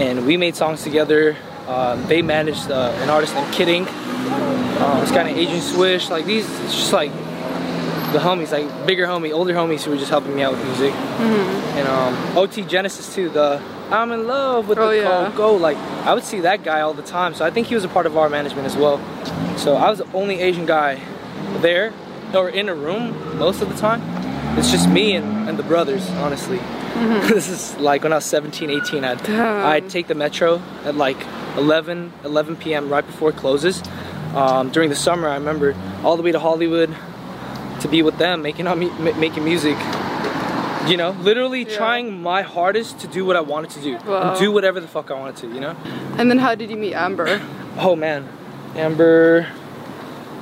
and 0.00 0.26
we 0.26 0.36
made 0.36 0.56
songs 0.56 0.82
together. 0.82 1.36
Um, 1.68 2.06
they 2.06 2.22
managed 2.22 2.70
uh, 2.70 2.92
an 3.02 3.10
artist 3.10 3.34
named 3.34 3.52
Kid 3.52 3.68
Ink. 3.68 3.88
Uh, 3.92 5.00
this 5.00 5.10
guy 5.10 5.22
named 5.24 5.38
Agent 5.38 5.62
Swish. 5.62 6.08
Like 6.10 6.24
these, 6.24 6.48
it's 6.60 6.74
just 6.74 6.92
like 6.92 7.12
the 8.12 8.18
homies, 8.18 8.50
like 8.52 8.86
bigger 8.86 9.06
homie, 9.06 9.32
older 9.32 9.52
homies 9.54 9.82
who 9.84 9.90
were 9.90 9.96
just 9.98 10.10
helping 10.10 10.34
me 10.34 10.42
out 10.42 10.52
with 10.52 10.64
music. 10.64 10.92
And 10.94 11.86
um, 11.88 12.36
OT 12.38 12.62
Genasis 12.62 13.14
too. 13.14 13.28
The 13.28 13.60
I'm 13.94 14.12
in 14.12 14.26
love 14.26 14.68
with 14.68 14.78
Oh, 14.78 14.88
the 14.88 14.96
yeah. 14.96 15.32
CoCo. 15.34 15.60
Like 15.60 15.76
I 16.06 16.14
would 16.14 16.24
see 16.24 16.40
that 16.40 16.62
guy 16.64 16.80
all 16.80 16.94
the 16.94 17.02
time. 17.02 17.34
So 17.34 17.44
I 17.44 17.50
think 17.50 17.68
he 17.68 17.74
was 17.74 17.84
a 17.84 17.88
part 17.88 18.06
of 18.06 18.16
our 18.16 18.28
management 18.28 18.66
as 18.66 18.76
well. 18.76 18.98
So 19.56 19.76
I 19.76 19.88
was 19.90 19.98
the 19.98 20.12
only 20.12 20.40
Asian 20.40 20.66
guy 20.66 21.00
there 21.60 21.92
or 22.34 22.48
in 22.48 22.68
a 22.68 22.74
room 22.74 23.38
most 23.38 23.62
of 23.62 23.68
the 23.68 23.76
time. 23.76 24.02
It's 24.58 24.70
just 24.70 24.88
me 24.88 25.14
and, 25.14 25.48
and 25.48 25.58
the 25.58 25.62
brothers, 25.62 26.08
honestly. 26.10 26.58
this 27.28 27.48
is 27.48 27.76
like 27.78 28.02
when 28.04 28.12
I 28.12 28.16
was 28.16 28.24
17, 28.24 28.70
18, 28.70 29.04
I'd, 29.04 29.22
Damn. 29.24 29.66
I'd 29.66 29.90
take 29.90 30.06
the 30.06 30.14
metro 30.14 30.60
at 30.84 30.94
like 30.96 31.16
11, 31.56 32.12
11 32.24 32.56
p.m. 32.56 32.88
right 32.88 33.04
before 33.06 33.30
it 33.30 33.36
closes. 33.36 33.82
Um, 34.34 34.70
during 34.70 34.90
the 34.90 34.96
summer, 34.96 35.28
I 35.28 35.34
remember 35.34 35.74
all 36.04 36.16
the 36.16 36.22
way 36.22 36.32
to 36.32 36.38
Hollywood 36.40 36.94
to 37.80 37.88
be 37.88 38.02
with 38.02 38.18
them, 38.18 38.42
making 38.42 38.66
on 38.68 38.78
mu- 38.78 38.90
ma- 38.98 39.16
making 39.18 39.44
music. 39.44 39.76
You 40.86 40.96
know, 40.96 41.10
literally 41.22 41.64
Yeah. 41.64 41.76
trying 41.76 42.22
my 42.22 42.42
hardest 42.42 42.98
to 43.00 43.06
do 43.06 43.24
what 43.24 43.36
I 43.36 43.40
wanted 43.40 43.70
to 43.70 43.80
do, 43.80 43.96
Wow. 44.06 44.30
and 44.30 44.38
do 44.38 44.50
whatever 44.52 44.80
the 44.80 44.88
fuck 44.88 45.10
I 45.10 45.14
wanted 45.14 45.36
to. 45.36 45.46
You 45.48 45.60
know. 45.60 45.74
And 46.18 46.30
then 46.30 46.38
how 46.38 46.54
did 46.54 46.70
you 46.70 46.76
meet 46.76 46.94
Amber? 46.94 47.40
Oh 47.78 47.96
man, 47.96 48.28
Amber. 48.76 49.46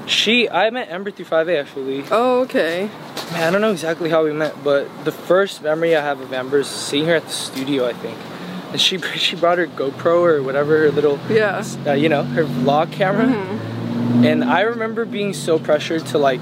She, 0.07 0.49
I 0.51 0.69
met 0.71 0.91
Amber 0.91 1.11
through 1.13 1.27
5A 1.27 1.61
actually. 1.61 2.05
Oh, 2.11 2.41
okay. 2.41 2.91
Man, 3.33 3.43
I 3.49 3.51
don't 3.53 3.61
know 3.61 3.71
exactly 3.71 4.11
how 4.11 4.25
we 4.25 4.33
met, 4.33 4.53
but 4.65 4.89
the 5.05 5.13
first 5.13 5.63
memory 5.63 5.95
I 5.97 6.03
have 6.03 6.21
of 6.21 6.33
Amber 6.33 6.59
is 6.59 6.67
seeing 6.67 7.07
her 7.07 7.15
at 7.15 7.25
the 7.25 7.33
studio, 7.33 7.87
I 7.87 7.93
think. 7.93 8.19
And 8.73 8.81
she 8.81 8.99
she 9.17 9.37
brought 9.37 9.59
her 9.59 9.69
GoPro 9.69 10.17
or 10.23 10.43
whatever, 10.43 10.79
her 10.81 10.91
little, 10.91 11.19
Yeah. 11.31 11.63
uh, 11.87 11.93
you 11.93 12.09
know, 12.09 12.25
her 12.25 12.45
vlog 12.45 12.91
camera. 12.91 13.27
And 14.27 14.43
I 14.45 14.63
remember 14.63 15.05
being 15.05 15.33
so 15.35 15.59
pressured 15.59 16.05
to 16.07 16.19
like, 16.19 16.41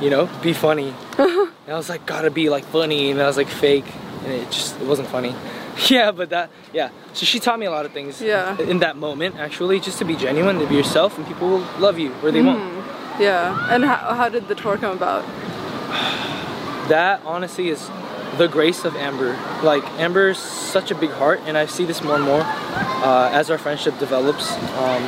you 0.00 0.10
know, 0.10 0.28
be 0.42 0.52
funny. 0.52 0.94
and 1.18 1.50
I 1.68 1.74
was 1.74 1.88
like, 1.88 2.06
gotta 2.06 2.30
be 2.30 2.48
like 2.50 2.64
funny, 2.64 3.10
and 3.10 3.20
I 3.20 3.26
was 3.26 3.36
like 3.36 3.48
fake, 3.48 3.86
and 4.24 4.32
it 4.32 4.50
just 4.50 4.80
it 4.80 4.86
wasn't 4.86 5.08
funny. 5.08 5.34
Yeah, 5.88 6.10
but 6.12 6.28
that 6.28 6.50
yeah. 6.74 6.90
So 7.14 7.24
she 7.24 7.38
taught 7.40 7.58
me 7.58 7.64
a 7.64 7.70
lot 7.70 7.86
of 7.86 7.92
things. 7.92 8.20
Yeah. 8.20 8.60
In 8.60 8.80
that 8.80 8.96
moment, 8.96 9.36
actually, 9.36 9.80
just 9.80 9.98
to 9.98 10.04
be 10.04 10.14
genuine, 10.14 10.58
to 10.58 10.66
be 10.66 10.74
yourself, 10.74 11.16
and 11.16 11.26
people 11.26 11.48
will 11.48 11.66
love 11.78 11.98
you 11.98 12.12
or 12.22 12.30
they 12.30 12.42
won't. 12.42 12.84
Yeah. 13.18 13.66
And 13.70 13.84
how, 13.84 14.14
how 14.14 14.28
did 14.28 14.48
the 14.48 14.54
tour 14.54 14.76
come 14.76 14.96
about? 14.96 15.24
that 16.88 17.22
honestly 17.24 17.68
is 17.68 17.88
the 18.36 18.48
grace 18.48 18.84
of 18.84 18.94
Amber. 18.96 19.38
Like 19.62 19.84
Amber's 19.98 20.38
such 20.38 20.90
a 20.90 20.94
big 20.94 21.10
heart, 21.10 21.40
and 21.46 21.56
I 21.56 21.66
see 21.66 21.84
this 21.84 22.02
more 22.02 22.16
and 22.16 22.24
more 22.24 22.42
uh, 22.42 23.30
as 23.32 23.50
our 23.50 23.58
friendship 23.58 23.98
develops. 23.98 24.52
Um, 24.52 25.02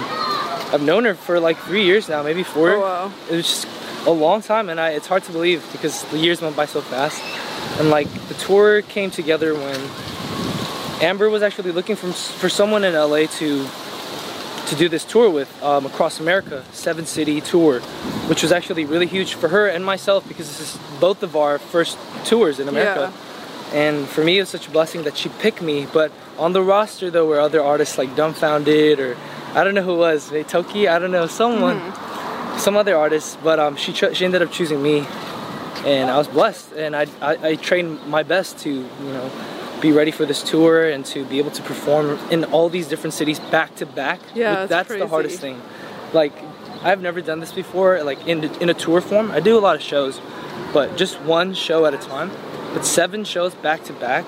I've 0.73 0.83
known 0.83 1.05
her 1.05 1.15
for 1.15 1.39
like 1.39 1.59
three 1.59 1.85
years 1.85 2.09
now, 2.09 2.23
maybe 2.23 2.43
four. 2.43 2.71
Oh, 2.73 2.81
wow. 2.81 3.13
It 3.31 3.37
was 3.37 3.47
just 3.47 3.67
a 4.07 4.11
long 4.11 4.43
time, 4.43 4.69
and 4.69 4.81
I, 4.81 4.91
it's 4.91 5.07
hard 5.07 5.23
to 5.25 5.33
believe 5.33 5.67
because 5.73 6.03
the 6.05 6.19
years 6.19 6.41
went 6.41 6.57
by 6.57 6.67
so 6.67 6.81
fast. 6.81 7.23
And 7.79 7.91
like 7.91 8.09
the 8.29 8.35
tour 8.35 8.83
came 8.83 9.11
together 9.11 9.55
when 9.55 9.81
Amber 11.03 11.31
was 11.31 11.43
actually 11.43 11.73
looking 11.73 11.97
for 11.97 12.13
for 12.13 12.49
someone 12.49 12.85
in 12.85 12.95
LA 12.95 13.27
to 13.39 13.67
to 14.67 14.77
do 14.77 14.89
this 14.89 15.05
tour 15.05 15.29
with 15.31 15.51
um, 15.63 15.87
across 15.87 16.21
America, 16.21 16.65
seven 16.73 17.05
city 17.07 17.41
tour, 17.41 17.81
which 18.29 18.43
was 18.43 18.53
actually 18.53 18.85
really 18.85 19.07
huge 19.07 19.35
for 19.35 19.49
her 19.49 19.67
and 19.69 19.85
myself 19.85 20.27
because 20.29 20.49
this 20.49 20.75
is 20.75 20.81
both 21.01 21.23
of 21.23 21.37
our 21.37 21.59
first 21.59 21.99
tours 22.25 22.59
in 22.59 22.69
America. 22.69 23.13
And 23.73 24.07
for 24.09 24.23
me, 24.23 24.39
it 24.39 24.43
was 24.43 24.49
such 24.51 24.69
a 24.69 24.71
blessing 24.71 25.03
that 25.05 25.17
she 25.17 25.29
picked 25.29 25.63
me. 25.63 25.87
But 25.93 26.13
on 26.39 26.53
the 26.53 26.63
roster, 26.63 27.11
though, 27.11 27.27
were 27.27 27.41
other 27.41 27.63
artists 27.63 27.97
like 27.99 28.11
Dumbfoundead 28.11 28.99
or 28.99 29.17
I 29.55 29.65
don't 29.65 29.75
know 29.75 29.83
who 29.83 29.95
it 29.95 29.99
was, 29.99 30.33
Toki, 30.49 30.89
I 30.89 30.99
don't 30.99 31.11
know, 31.11 31.27
someone, 31.27 31.79
some 32.59 32.77
other 32.77 32.97
artists. 32.97 33.37
But 33.43 33.59
um, 33.59 33.77
she 33.77 33.93
she 33.93 34.25
ended 34.25 34.43
up 34.43 34.51
choosing 34.51 34.83
me, 34.83 35.07
and 35.85 36.11
I 36.11 36.19
was 36.19 36.29
blessed. 36.29 36.73
And 36.73 36.95
I, 36.97 37.07
I 37.21 37.49
I 37.51 37.55
trained 37.57 38.07
my 38.07 38.23
best 38.23 38.59
to 38.61 38.71
you 38.71 39.13
know 39.13 39.31
be 39.81 39.91
ready 39.93 40.13
for 40.13 40.25
this 40.25 40.43
tour 40.43 40.89
and 40.89 41.05
to 41.07 41.25
be 41.25 41.39
able 41.39 41.51
to 41.51 41.63
perform 41.63 42.19
in 42.31 42.45
all 42.45 42.69
these 42.69 42.87
different 42.87 43.15
cities 43.15 43.41
back 43.41 43.75
to 43.77 43.85
back. 43.87 44.21
Yeah, 44.35 44.61
Like, 44.61 44.69
that's 44.69 44.89
that's 44.89 45.01
the 45.01 45.09
hardest 45.09 45.41
thing. 45.41 45.61
Like 46.13 46.33
I've 46.83 47.01
never 47.01 47.21
done 47.21 47.41
this 47.41 47.53
before, 47.53 48.03
like 48.05 48.27
in 48.27 48.45
in 48.63 48.69
a 48.69 48.75
tour 48.75 49.01
form. 49.01 49.31
I 49.31 49.41
do 49.41 49.59
a 49.59 49.61
lot 49.61 49.75
of 49.77 49.83
shows, 49.83 50.21
but 50.73 50.97
just 50.97 51.21
one 51.21 51.55
show 51.55 51.85
at 51.87 51.95
a 51.95 51.99
time. 51.99 52.31
But 52.75 52.85
seven 52.87 53.25
shows 53.25 53.55
back 53.55 53.85
to 53.85 53.93
back, 53.93 54.25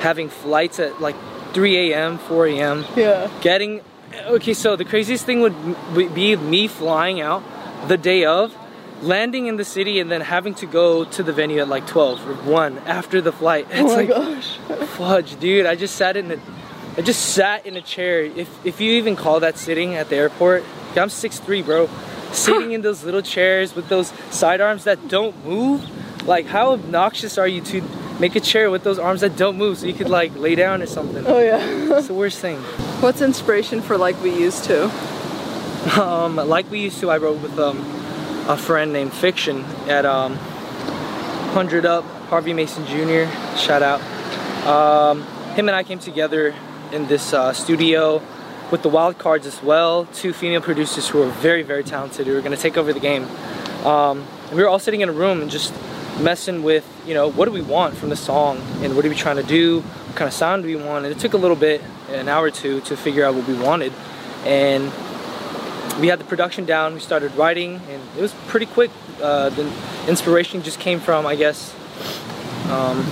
having 0.00 0.28
flights 0.28 0.78
at 0.78 1.00
like 1.00 1.16
3 1.54 1.92
a.m., 1.92 2.18
4 2.18 2.46
a.m. 2.48 2.84
Yeah. 2.96 3.30
Getting 3.40 3.80
okay. 4.26 4.52
So 4.52 4.76
the 4.76 4.84
craziest 4.84 5.24
thing 5.24 5.40
would 5.40 6.14
be 6.14 6.36
me 6.36 6.66
flying 6.68 7.20
out 7.20 7.42
the 7.86 7.96
day 7.96 8.24
of, 8.24 8.54
landing 9.02 9.46
in 9.46 9.56
the 9.56 9.64
city, 9.64 10.00
and 10.00 10.10
then 10.10 10.20
having 10.20 10.54
to 10.54 10.66
go 10.66 11.04
to 11.04 11.22
the 11.22 11.32
venue 11.32 11.60
at 11.60 11.68
like 11.68 11.86
12 11.86 12.28
or 12.28 12.34
1 12.50 12.78
after 12.78 13.20
the 13.20 13.32
flight. 13.32 13.66
Oh 13.72 13.74
it's 13.74 13.80
Oh 13.82 13.86
my 13.86 13.94
like, 13.94 14.08
gosh. 14.08 14.56
fudge, 14.96 15.38
dude. 15.40 15.66
I 15.66 15.76
just 15.76 15.96
sat 15.96 16.16
in 16.16 16.32
a, 16.32 16.38
I 16.96 17.02
just 17.02 17.34
sat 17.34 17.64
in 17.66 17.76
a 17.76 17.82
chair. 17.82 18.22
If 18.24 18.48
if 18.66 18.80
you 18.80 18.92
even 18.92 19.14
call 19.16 19.40
that 19.40 19.56
sitting 19.56 19.94
at 19.94 20.08
the 20.08 20.16
airport, 20.16 20.64
I'm 20.96 21.08
6'3", 21.08 21.64
bro. 21.64 21.88
Sitting 22.32 22.72
in 22.72 22.82
those 22.82 23.04
little 23.04 23.22
chairs 23.22 23.74
with 23.74 23.88
those 23.88 24.12
sidearms 24.30 24.84
that 24.84 25.08
don't 25.08 25.34
move. 25.46 25.80
Like, 26.26 26.44
how 26.44 26.72
obnoxious 26.72 27.38
are 27.38 27.48
you 27.48 27.62
to 27.62 27.80
make 28.20 28.36
a 28.36 28.40
chair 28.40 28.70
with 28.70 28.84
those 28.84 28.98
arms 28.98 29.20
that 29.20 29.36
don't 29.36 29.56
move 29.56 29.78
so 29.78 29.86
you 29.86 29.94
could 29.94 30.08
like 30.08 30.34
lay 30.36 30.54
down 30.54 30.82
or 30.82 30.86
something. 30.86 31.24
Oh 31.26 31.38
yeah. 31.38 31.96
It's 31.98 32.08
the 32.08 32.14
worst 32.14 32.38
thing. 32.40 32.58
What's 33.00 33.20
inspiration 33.20 33.80
for 33.80 33.96
like 33.96 34.20
we 34.22 34.30
used 34.38 34.64
to? 34.64 34.90
Um, 35.86 36.36
like 36.36 36.70
we 36.70 36.80
used 36.80 37.00
to, 37.00 37.10
I 37.10 37.18
wrote 37.18 37.40
with 37.40 37.58
um, 37.58 37.78
a 38.48 38.56
friend 38.56 38.92
named 38.92 39.12
Fiction 39.12 39.64
at 39.88 40.04
um, 40.04 40.36
100 40.36 41.86
Up, 41.86 42.04
Harvey 42.28 42.52
Mason 42.52 42.84
Jr. 42.86 43.30
Shout 43.56 43.82
out. 43.82 44.00
Um, 44.66 45.22
him 45.54 45.68
and 45.68 45.76
I 45.76 45.84
came 45.84 45.98
together 45.98 46.54
in 46.92 47.06
this 47.06 47.32
uh, 47.32 47.52
studio 47.52 48.20
with 48.70 48.82
the 48.82 48.88
Wild 48.88 49.18
Cards 49.18 49.46
as 49.46 49.62
well. 49.62 50.06
Two 50.06 50.32
female 50.32 50.60
producers 50.60 51.08
who 51.08 51.22
are 51.22 51.30
very, 51.30 51.62
very 51.62 51.84
talented 51.84 52.26
who 52.26 52.36
are 52.36 52.40
going 52.40 52.54
to 52.54 52.60
take 52.60 52.76
over 52.76 52.92
the 52.92 53.00
game. 53.00 53.24
Um, 53.86 54.26
we 54.52 54.62
were 54.62 54.68
all 54.68 54.80
sitting 54.80 55.00
in 55.00 55.08
a 55.08 55.12
room 55.12 55.40
and 55.40 55.50
just 55.50 55.72
messing 56.20 56.64
with, 56.64 56.84
you 57.06 57.14
know, 57.14 57.30
what 57.30 57.44
do 57.44 57.52
we 57.52 57.62
want 57.62 57.96
from 57.96 58.08
the 58.08 58.16
song 58.16 58.58
and 58.82 58.96
what 58.96 59.04
are 59.06 59.08
we 59.08 59.14
trying 59.14 59.36
to 59.36 59.42
do, 59.42 59.80
what 59.80 60.16
kind 60.16 60.28
of 60.28 60.34
sound 60.34 60.64
do 60.64 60.68
we 60.68 60.76
want. 60.76 61.06
And 61.06 61.14
it 61.14 61.20
took 61.20 61.34
a 61.34 61.38
little 61.38 61.56
bit, 61.56 61.80
an 62.10 62.28
hour 62.28 62.46
or 62.46 62.50
two, 62.50 62.80
to 62.82 62.96
figure 62.96 63.24
out 63.24 63.34
what 63.34 63.46
we 63.46 63.54
wanted. 63.54 63.92
And 64.44 64.92
we 66.00 66.08
had 66.08 66.18
the 66.20 66.24
production 66.24 66.64
down, 66.64 66.94
we 66.94 67.00
started 67.00 67.34
writing, 67.34 67.80
and 67.88 68.02
it 68.16 68.22
was 68.22 68.32
pretty 68.46 68.66
quick. 68.66 68.90
Uh, 69.20 69.50
the 69.50 69.70
inspiration 70.06 70.62
just 70.62 70.78
came 70.80 71.00
from, 71.00 71.26
I 71.26 71.34
guess, 71.34 71.74
um, 72.70 73.04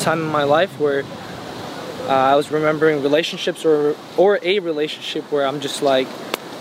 time 0.00 0.20
in 0.20 0.28
my 0.28 0.44
life 0.44 0.78
where 0.78 1.04
uh, 2.08 2.12
I 2.12 2.36
was 2.36 2.50
remembering 2.50 3.02
relationships 3.02 3.64
or 3.64 3.94
or 4.16 4.38
a 4.42 4.58
relationship 4.58 5.30
where 5.30 5.46
I'm 5.46 5.60
just 5.60 5.82
like, 5.82 6.08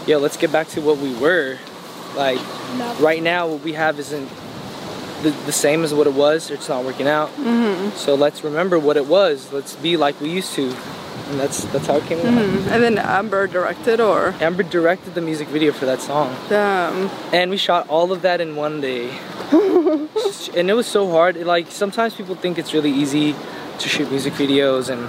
yo, 0.06 0.20
let's 0.20 0.38
get 0.38 0.52
back 0.52 0.68
to 0.70 0.82
what 0.82 0.98
we 0.98 1.14
were. 1.16 1.58
Like 2.16 2.40
right 3.00 3.22
now, 3.22 3.48
what 3.48 3.62
we 3.62 3.74
have 3.74 4.00
isn't 4.00 4.30
the, 5.22 5.32
the 5.46 5.52
same 5.52 5.84
as 5.84 5.94
what 5.94 6.08
it 6.08 6.14
was. 6.14 6.50
It's 6.50 6.70
not 6.70 6.84
working 6.84 7.08
out. 7.08 7.30
Mm-hmm. 7.36 7.96
So 7.98 8.16
let's 8.16 8.44
remember 8.44 8.80
what 8.80 8.98
it 8.98 9.06
was. 9.06 9.52
Let's 9.52 9.76
be 9.76 9.98
like 9.98 10.20
we 10.22 10.30
used 10.30 10.54
to, 10.54 10.76
and 11.30 11.40
that's 11.40 11.64
that's 11.66 11.88
how 11.88 11.98
it 11.98 12.06
came 12.06 12.20
about. 12.20 12.34
And 12.74 12.84
then 12.84 12.98
Amber 12.98 13.48
directed 13.48 14.00
or? 14.00 14.34
Amber 14.42 14.64
directed 14.64 15.14
the 15.16 15.22
music 15.22 15.48
video 15.48 15.72
for 15.72 15.86
that 15.86 16.02
song. 16.02 16.36
damn. 16.50 17.10
and 17.34 17.52
we 17.52 17.58
shot 17.58 17.88
all 17.90 18.12
of 18.12 18.22
that 18.24 18.42
in 18.42 18.56
one 18.56 18.82
day. 18.82 19.10
And 20.56 20.70
it 20.70 20.74
was 20.74 20.88
so 20.88 21.10
hard. 21.10 21.38
It, 21.38 21.46
like 21.48 21.72
sometimes 21.72 22.14
people 22.16 22.36
think 22.36 22.58
it's 22.58 22.74
really 22.74 22.92
easy 22.92 23.36
to 23.80 23.90
shoot 23.90 24.10
music 24.10 24.34
videos 24.34 24.90
and 24.90 25.02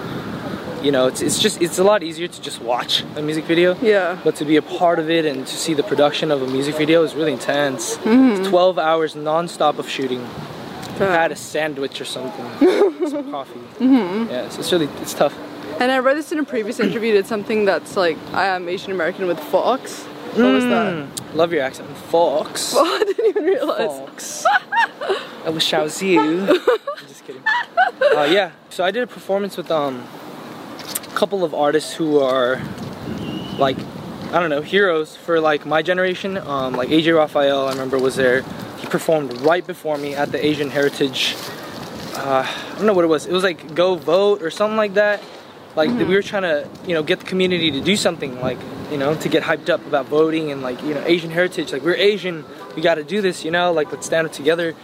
you 0.85 0.91
know 0.93 1.07
it's, 1.07 1.21
it's 1.21 1.39
just 1.39 1.61
it's 1.61 1.79
a 1.79 1.85
lot 1.85 2.03
easier 2.03 2.29
to 2.29 2.41
just 2.41 2.61
watch 2.63 3.03
a 3.17 3.23
music 3.23 3.45
video. 3.45 3.77
Yeah. 3.83 4.19
but 4.25 4.37
to 4.37 4.45
be 4.45 4.57
a 4.57 4.63
part 4.63 4.99
of 4.99 5.11
it 5.11 5.25
and 5.27 5.47
to 5.47 5.57
see 5.57 5.75
the 5.75 5.83
production 5.83 6.31
of 6.31 6.41
a 6.43 6.47
music 6.47 6.77
video 6.77 7.03
is 7.03 7.15
really 7.15 7.33
intense. 7.33 7.99
It's 8.05 8.49
12 8.49 8.79
hours 8.79 9.15
non-stop 9.15 9.79
of 9.79 9.89
shooting. 9.89 10.23
I 11.01 11.05
had 11.23 11.33
a 11.33 11.37
sandwich 11.37 12.01
or 12.01 12.05
something. 12.05 12.47
Some 13.09 13.31
coffee. 13.31 13.61
Mm. 13.79 14.29
yeah 14.31 14.47
it's, 14.47 14.59
it's 14.59 14.71
really 14.73 14.89
it's 15.03 15.15
tough 15.15 15.35
And 15.81 15.91
I 15.91 15.99
read 15.99 16.19
this 16.19 16.31
in 16.31 16.39
a 16.39 16.45
previous 16.45 16.79
interview. 16.79 17.15
It's 17.15 17.31
something 17.31 17.65
that's 17.65 17.97
like 17.97 18.19
I 18.35 18.45
am 18.49 18.69
Asian 18.69 18.93
American 18.93 19.27
with 19.27 19.41
Fox. 19.41 20.05
What 20.35 20.53
was 20.53 20.65
that? 20.65 20.93
Mm, 20.93 21.35
love 21.35 21.53
your 21.55 21.63
accent 21.63 21.89
fox 21.97 22.75
Oh, 22.77 22.85
I 22.85 23.03
didn't 23.05 23.27
even 23.27 23.45
realize. 23.45 23.99
Fox. 23.99 24.45
I 25.47 25.49
wish 25.49 25.73
I 25.73 25.83
was 25.83 26.03
you. 26.03 26.43
I'm 26.51 27.09
just 27.09 27.25
kidding. 27.25 27.43
Uh, 28.15 28.25
yeah, 28.25 28.53
so 28.69 28.85
I 28.85 28.91
did 28.91 29.03
a 29.03 29.07
performance 29.07 29.57
with 29.57 29.71
um, 29.71 30.07
a 30.79 31.15
couple 31.15 31.45
of 31.45 31.55
artists 31.55 31.95
who 31.95 32.21
are 32.21 32.61
like, 33.59 33.79
I 34.33 34.39
don't 34.39 34.51
know, 34.51 34.61
heroes 34.61 35.17
for 35.17 35.41
like 35.41 35.65
my 35.65 35.81
generation. 35.81 36.37
Um, 36.37 36.75
like 36.75 36.91
AJ 36.91 37.17
Rafael, 37.17 37.69
I 37.69 37.71
remember 37.71 37.99
was 37.99 38.17
there. 38.17 38.43
He 38.81 38.87
performed 38.87 39.33
right 39.41 39.67
before 39.67 39.97
me 39.97 40.15
at 40.15 40.31
the 40.31 40.45
Asian 40.45 40.69
Heritage. 40.69 41.37
Uh, 42.15 42.47
I 42.47 42.75
don't 42.77 42.85
know 42.87 42.93
what 42.93 43.05
it 43.07 43.09
was. 43.09 43.25
It 43.25 43.33
was 43.33 43.45
like 43.45 43.75
Go 43.75 43.95
Vote 43.95 44.43
or 44.43 44.51
something 44.51 44.77
like 44.77 44.93
that. 44.95 45.23
Like 45.77 45.91
we 45.91 46.05
were 46.05 46.23
trying 46.23 46.43
to, 46.43 46.69
you 46.87 46.95
know, 46.95 47.03
get 47.03 47.21
the 47.21 47.27
community 47.27 47.71
to 47.71 47.81
do 47.81 47.97
something, 47.97 48.41
like 48.41 48.59
you 48.91 48.99
know, 48.99 49.15
to 49.15 49.29
get 49.29 49.43
hyped 49.45 49.69
up 49.69 49.85
about 49.87 50.07
voting 50.07 50.51
and 50.51 50.63
like 50.63 50.83
you 50.83 50.95
know 50.95 51.03
Asian 51.05 51.31
heritage. 51.31 51.73
Like 51.73 51.83
we're 51.83 51.95
Asian, 51.95 52.45
we 52.75 52.83
got 52.83 52.97
to 52.97 53.05
do 53.05 53.21
this, 53.21 53.45
you 53.45 53.51
know. 53.51 53.73
Like 53.73 53.93
let's 53.93 54.07
stand 54.07 54.27
up 54.27 54.33
together. 54.33 54.75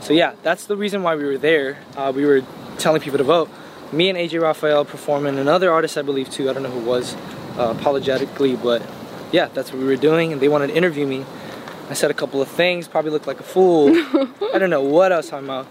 So 0.00 0.12
yeah, 0.12 0.34
that's 0.42 0.66
the 0.66 0.76
reason 0.76 1.02
why 1.02 1.16
we 1.16 1.24
were 1.24 1.38
there. 1.38 1.78
Uh, 1.96 2.12
we 2.14 2.24
were 2.24 2.42
telling 2.78 3.00
people 3.00 3.18
to 3.18 3.24
vote. 3.24 3.50
Me 3.92 4.08
and 4.08 4.18
AJ 4.18 4.40
Rafael 4.40 4.84
performing, 4.84 5.38
another 5.38 5.72
artist 5.72 5.96
I 5.96 6.02
believe 6.02 6.30
too. 6.30 6.50
I 6.50 6.52
don't 6.52 6.62
know 6.62 6.70
who 6.70 6.80
was, 6.80 7.14
uh, 7.56 7.74
apologetically, 7.76 8.56
but 8.56 8.82
yeah, 9.32 9.48
that's 9.54 9.72
what 9.72 9.80
we 9.80 9.86
were 9.86 9.96
doing. 9.96 10.32
And 10.32 10.40
they 10.40 10.48
wanted 10.48 10.68
to 10.68 10.76
interview 10.76 11.06
me. 11.06 11.24
I 11.88 11.94
said 11.94 12.10
a 12.10 12.14
couple 12.14 12.42
of 12.42 12.48
things, 12.48 12.88
probably 12.88 13.12
looked 13.12 13.28
like 13.28 13.38
a 13.38 13.44
fool. 13.44 13.90
I 14.54 14.58
don't 14.58 14.70
know 14.70 14.82
what 14.82 15.12
else 15.12 15.32
I'm 15.32 15.44
about. 15.44 15.68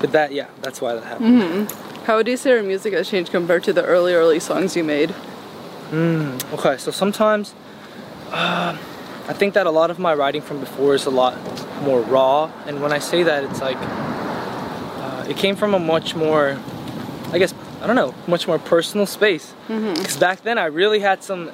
But 0.00 0.12
that, 0.12 0.32
yeah, 0.32 0.48
that's 0.62 0.80
why 0.80 0.94
that 0.94 1.04
happened. 1.04 1.72
How 2.08 2.16
would 2.16 2.26
you 2.26 2.38
say 2.38 2.52
your 2.52 2.62
music 2.62 2.94
has 2.94 3.10
changed 3.10 3.30
compared 3.30 3.64
to 3.64 3.74
the 3.74 3.84
early, 3.84 4.14
early 4.14 4.40
songs 4.40 4.74
you 4.74 4.82
made? 4.82 5.14
Okay, 6.54 6.78
so 6.78 6.90
sometimes 6.90 7.54
uh, 8.30 8.74
I 9.28 9.34
think 9.34 9.52
that 9.52 9.66
a 9.66 9.70
lot 9.70 9.90
of 9.90 9.98
my 9.98 10.14
writing 10.14 10.40
from 10.40 10.58
before 10.58 10.94
is 10.94 11.04
a 11.04 11.10
lot 11.10 11.36
more 11.82 12.00
raw, 12.00 12.50
and 12.64 12.80
when 12.80 12.94
I 12.94 12.98
say 12.98 13.24
that, 13.24 13.44
it's 13.44 13.60
like 13.60 13.76
uh, 13.76 15.26
it 15.28 15.36
came 15.36 15.54
from 15.54 15.74
a 15.74 15.78
much 15.78 16.14
more, 16.14 16.58
I 17.30 17.38
guess, 17.38 17.52
I 17.82 17.86
don't 17.86 17.94
know, 17.94 18.14
much 18.26 18.48
more 18.48 18.58
personal 18.58 19.04
space. 19.04 19.52
Because 19.66 20.16
back 20.16 20.40
then 20.44 20.56
I 20.56 20.64
really 20.64 21.00
had 21.00 21.22
some 21.22 21.50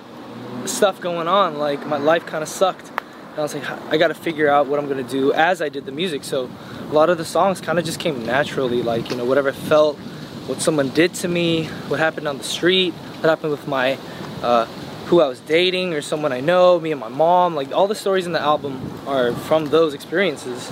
stuff 0.66 1.00
going 1.00 1.26
on, 1.26 1.58
like 1.58 1.84
my 1.84 1.98
life 1.98 2.26
kind 2.26 2.44
of 2.44 2.48
sucked. 2.48 2.90
And 2.90 3.40
I 3.40 3.42
was 3.42 3.54
like, 3.56 3.68
I 3.90 3.96
gotta 3.96 4.14
figure 4.14 4.48
out 4.48 4.68
what 4.68 4.78
I'm 4.78 4.86
gonna 4.86 5.02
do 5.02 5.32
as 5.32 5.60
I 5.60 5.68
did 5.68 5.84
the 5.84 5.90
music. 5.90 6.22
So 6.22 6.48
a 6.78 6.92
lot 6.92 7.10
of 7.10 7.18
the 7.18 7.24
songs 7.24 7.60
kind 7.60 7.76
of 7.80 7.84
just 7.84 7.98
came 7.98 8.24
naturally, 8.24 8.84
like, 8.84 9.10
you 9.10 9.16
know, 9.16 9.24
whatever 9.24 9.50
felt, 9.50 9.98
what 10.46 10.60
someone 10.60 10.90
did 10.90 11.14
to 11.14 11.28
me, 11.28 11.64
what 11.88 12.00
happened 12.00 12.28
on 12.28 12.38
the 12.38 12.44
street, 12.44 12.92
what 12.92 13.28
happened 13.28 13.50
with 13.50 13.66
my, 13.66 13.98
uh, 14.42 14.66
who 15.06 15.20
I 15.20 15.28
was 15.28 15.40
dating 15.40 15.94
or 15.94 16.02
someone 16.02 16.32
I 16.32 16.40
know, 16.40 16.78
me 16.78 16.92
and 16.92 17.00
my 17.00 17.08
mom. 17.08 17.54
Like 17.54 17.72
all 17.72 17.86
the 17.86 17.94
stories 17.94 18.26
in 18.26 18.32
the 18.32 18.40
album 18.40 18.80
are 19.06 19.32
from 19.32 19.66
those 19.66 19.94
experiences. 19.94 20.70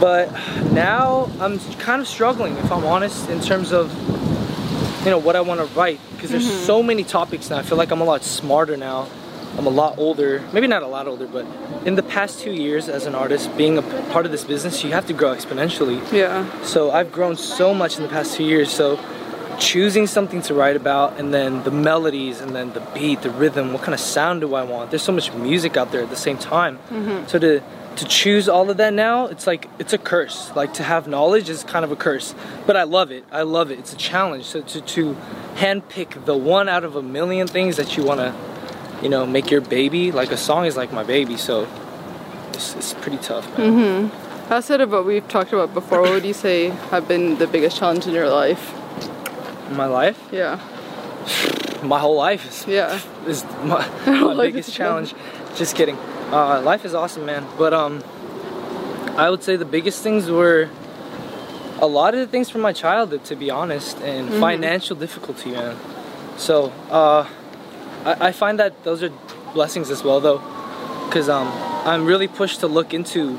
But 0.00 0.30
now 0.72 1.30
I'm 1.40 1.58
kind 1.78 2.00
of 2.00 2.08
struggling, 2.08 2.56
if 2.58 2.70
I'm 2.70 2.84
honest, 2.84 3.28
in 3.30 3.40
terms 3.40 3.72
of 3.72 3.92
you 5.06 5.10
know 5.10 5.18
what 5.18 5.36
I 5.36 5.40
want 5.40 5.60
to 5.60 5.66
write 5.78 6.00
because 6.12 6.30
there's 6.30 6.66
so 6.66 6.82
many 6.82 7.04
topics 7.04 7.48
now. 7.48 7.58
I 7.58 7.62
feel 7.62 7.78
like 7.78 7.92
I'm 7.92 8.00
a 8.00 8.04
lot 8.04 8.24
smarter 8.24 8.76
now. 8.76 9.08
I'm 9.58 9.66
a 9.66 9.70
lot 9.70 9.98
older, 9.98 10.42
maybe 10.52 10.66
not 10.66 10.82
a 10.82 10.86
lot 10.86 11.06
older, 11.06 11.26
but 11.26 11.46
in 11.86 11.94
the 11.94 12.02
past 12.02 12.40
two 12.40 12.52
years 12.52 12.88
as 12.88 13.06
an 13.06 13.14
artist, 13.14 13.56
being 13.56 13.78
a 13.78 13.82
part 14.10 14.26
of 14.26 14.32
this 14.32 14.44
business, 14.44 14.84
you 14.84 14.92
have 14.92 15.06
to 15.06 15.14
grow 15.14 15.34
exponentially. 15.34 16.00
Yeah. 16.12 16.44
So 16.62 16.90
I've 16.90 17.10
grown 17.10 17.36
so 17.36 17.72
much 17.72 17.96
in 17.96 18.02
the 18.02 18.08
past 18.08 18.36
two 18.36 18.44
years. 18.44 18.70
So 18.70 18.98
choosing 19.58 20.06
something 20.06 20.42
to 20.42 20.54
write 20.54 20.76
about, 20.76 21.18
and 21.18 21.32
then 21.32 21.62
the 21.64 21.70
melodies, 21.70 22.40
and 22.40 22.54
then 22.54 22.72
the 22.74 22.80
beat, 22.94 23.22
the 23.22 23.30
rhythm, 23.30 23.72
what 23.72 23.82
kind 23.82 23.94
of 23.94 24.00
sound 24.00 24.42
do 24.42 24.54
I 24.54 24.62
want? 24.62 24.90
There's 24.90 25.02
so 25.02 25.12
much 25.12 25.32
music 25.32 25.76
out 25.76 25.92
there 25.92 26.02
at 26.02 26.10
the 26.10 26.16
same 26.16 26.38
time. 26.38 26.78
Mm-hmm. 26.90 27.26
So 27.26 27.38
to 27.38 27.62
to 27.96 28.04
choose 28.04 28.46
all 28.46 28.68
of 28.70 28.76
that 28.76 28.92
now, 28.92 29.26
it's 29.26 29.46
like 29.46 29.68
it's 29.78 29.92
a 29.92 29.98
curse. 29.98 30.54
Like 30.54 30.74
to 30.74 30.82
have 30.82 31.08
knowledge 31.08 31.48
is 31.48 31.64
kind 31.64 31.84
of 31.84 31.90
a 31.90 31.96
curse, 31.96 32.34
but 32.66 32.76
I 32.76 32.82
love 32.82 33.10
it. 33.10 33.24
I 33.32 33.42
love 33.42 33.70
it. 33.70 33.78
It's 33.78 33.92
a 33.92 33.96
challenge. 33.96 34.44
So 34.44 34.60
to 34.60 34.80
to 34.80 35.16
handpick 35.54 36.26
the 36.26 36.36
one 36.36 36.68
out 36.68 36.84
of 36.84 36.96
a 36.96 37.02
million 37.02 37.46
things 37.46 37.76
that 37.76 37.96
you 37.96 38.04
want 38.04 38.20
to, 38.20 38.34
you 39.02 39.08
know, 39.08 39.26
make 39.26 39.50
your 39.50 39.60
baby. 39.60 40.12
Like 40.12 40.30
a 40.32 40.36
song 40.36 40.64
is 40.66 40.76
like 40.76 40.92
my 40.92 41.04
baby. 41.04 41.36
So 41.36 41.66
it's, 42.54 42.74
it's 42.76 42.94
pretty 42.94 43.18
tough, 43.18 43.46
man. 43.58 44.10
Outside 44.48 44.80
of 44.80 44.92
what 44.92 45.04
we've 45.04 45.26
talked 45.28 45.52
about 45.52 45.74
before, 45.74 46.00
what 46.02 46.10
would 46.12 46.24
you 46.24 46.32
say 46.32 46.68
have 46.90 47.08
been 47.08 47.36
the 47.38 47.46
biggest 47.46 47.76
challenge 47.78 48.06
in 48.06 48.14
your 48.14 48.28
life? 48.30 48.72
My 49.72 49.86
life, 49.86 50.18
Yeah. 50.30 50.60
my 51.82 51.98
whole 51.98 52.14
life 52.16 52.48
is 52.48 52.64
Yeah. 52.68 53.00
is 53.26 53.44
my, 53.64 53.84
my 54.06 54.36
biggest 54.46 54.72
challenge. 54.72 55.14
Just 55.56 55.74
kidding. 55.74 55.96
Uh, 56.30 56.60
life 56.62 56.84
is 56.84 56.94
awesome, 56.94 57.26
man. 57.26 57.44
But 57.58 57.74
um, 57.74 58.02
I 59.16 59.30
would 59.30 59.42
say 59.42 59.56
the 59.56 59.64
biggest 59.64 60.02
things 60.02 60.30
were 60.30 60.68
a 61.80 61.86
lot 61.86 62.14
of 62.14 62.20
the 62.20 62.26
things 62.28 62.48
from 62.48 62.60
my 62.60 62.72
childhood, 62.72 63.24
to 63.24 63.34
be 63.36 63.50
honest, 63.50 63.98
and 64.00 64.28
Mm-hmm. 64.28 64.40
financial 64.40 64.94
difficulty, 64.96 65.50
man. 65.50 65.76
So 66.36 66.72
uh, 66.90 67.26
I, 68.06 68.28
I 68.28 68.32
find 68.32 68.60
that 68.60 68.84
those 68.84 69.02
are 69.02 69.10
blessings 69.52 69.90
as 69.90 70.04
well, 70.04 70.20
though, 70.20 70.38
because 71.06 71.28
um, 71.28 71.48
I'm 71.84 72.06
really 72.06 72.28
pushed 72.28 72.60
to 72.60 72.68
look 72.68 72.94
into 72.94 73.36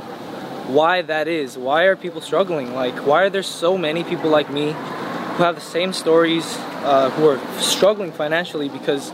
why 0.68 1.02
that 1.02 1.28
is. 1.28 1.58
Why 1.58 1.84
are 1.84 1.96
people 1.96 2.20
struggling? 2.20 2.76
Like, 2.76 2.96
why 3.06 3.24
are 3.24 3.30
there 3.30 3.44
so 3.44 3.78
many 3.78 4.04
people 4.04 4.30
like 4.30 4.52
me 4.52 4.74
who 4.74 5.44
have 5.44 5.56
the 5.56 5.62
same 5.62 5.94
stories, 5.94 6.58
uh, 6.84 7.10
who 7.12 7.28
are 7.28 7.40
struggling 7.62 8.12
financially 8.12 8.68
because, 8.68 9.14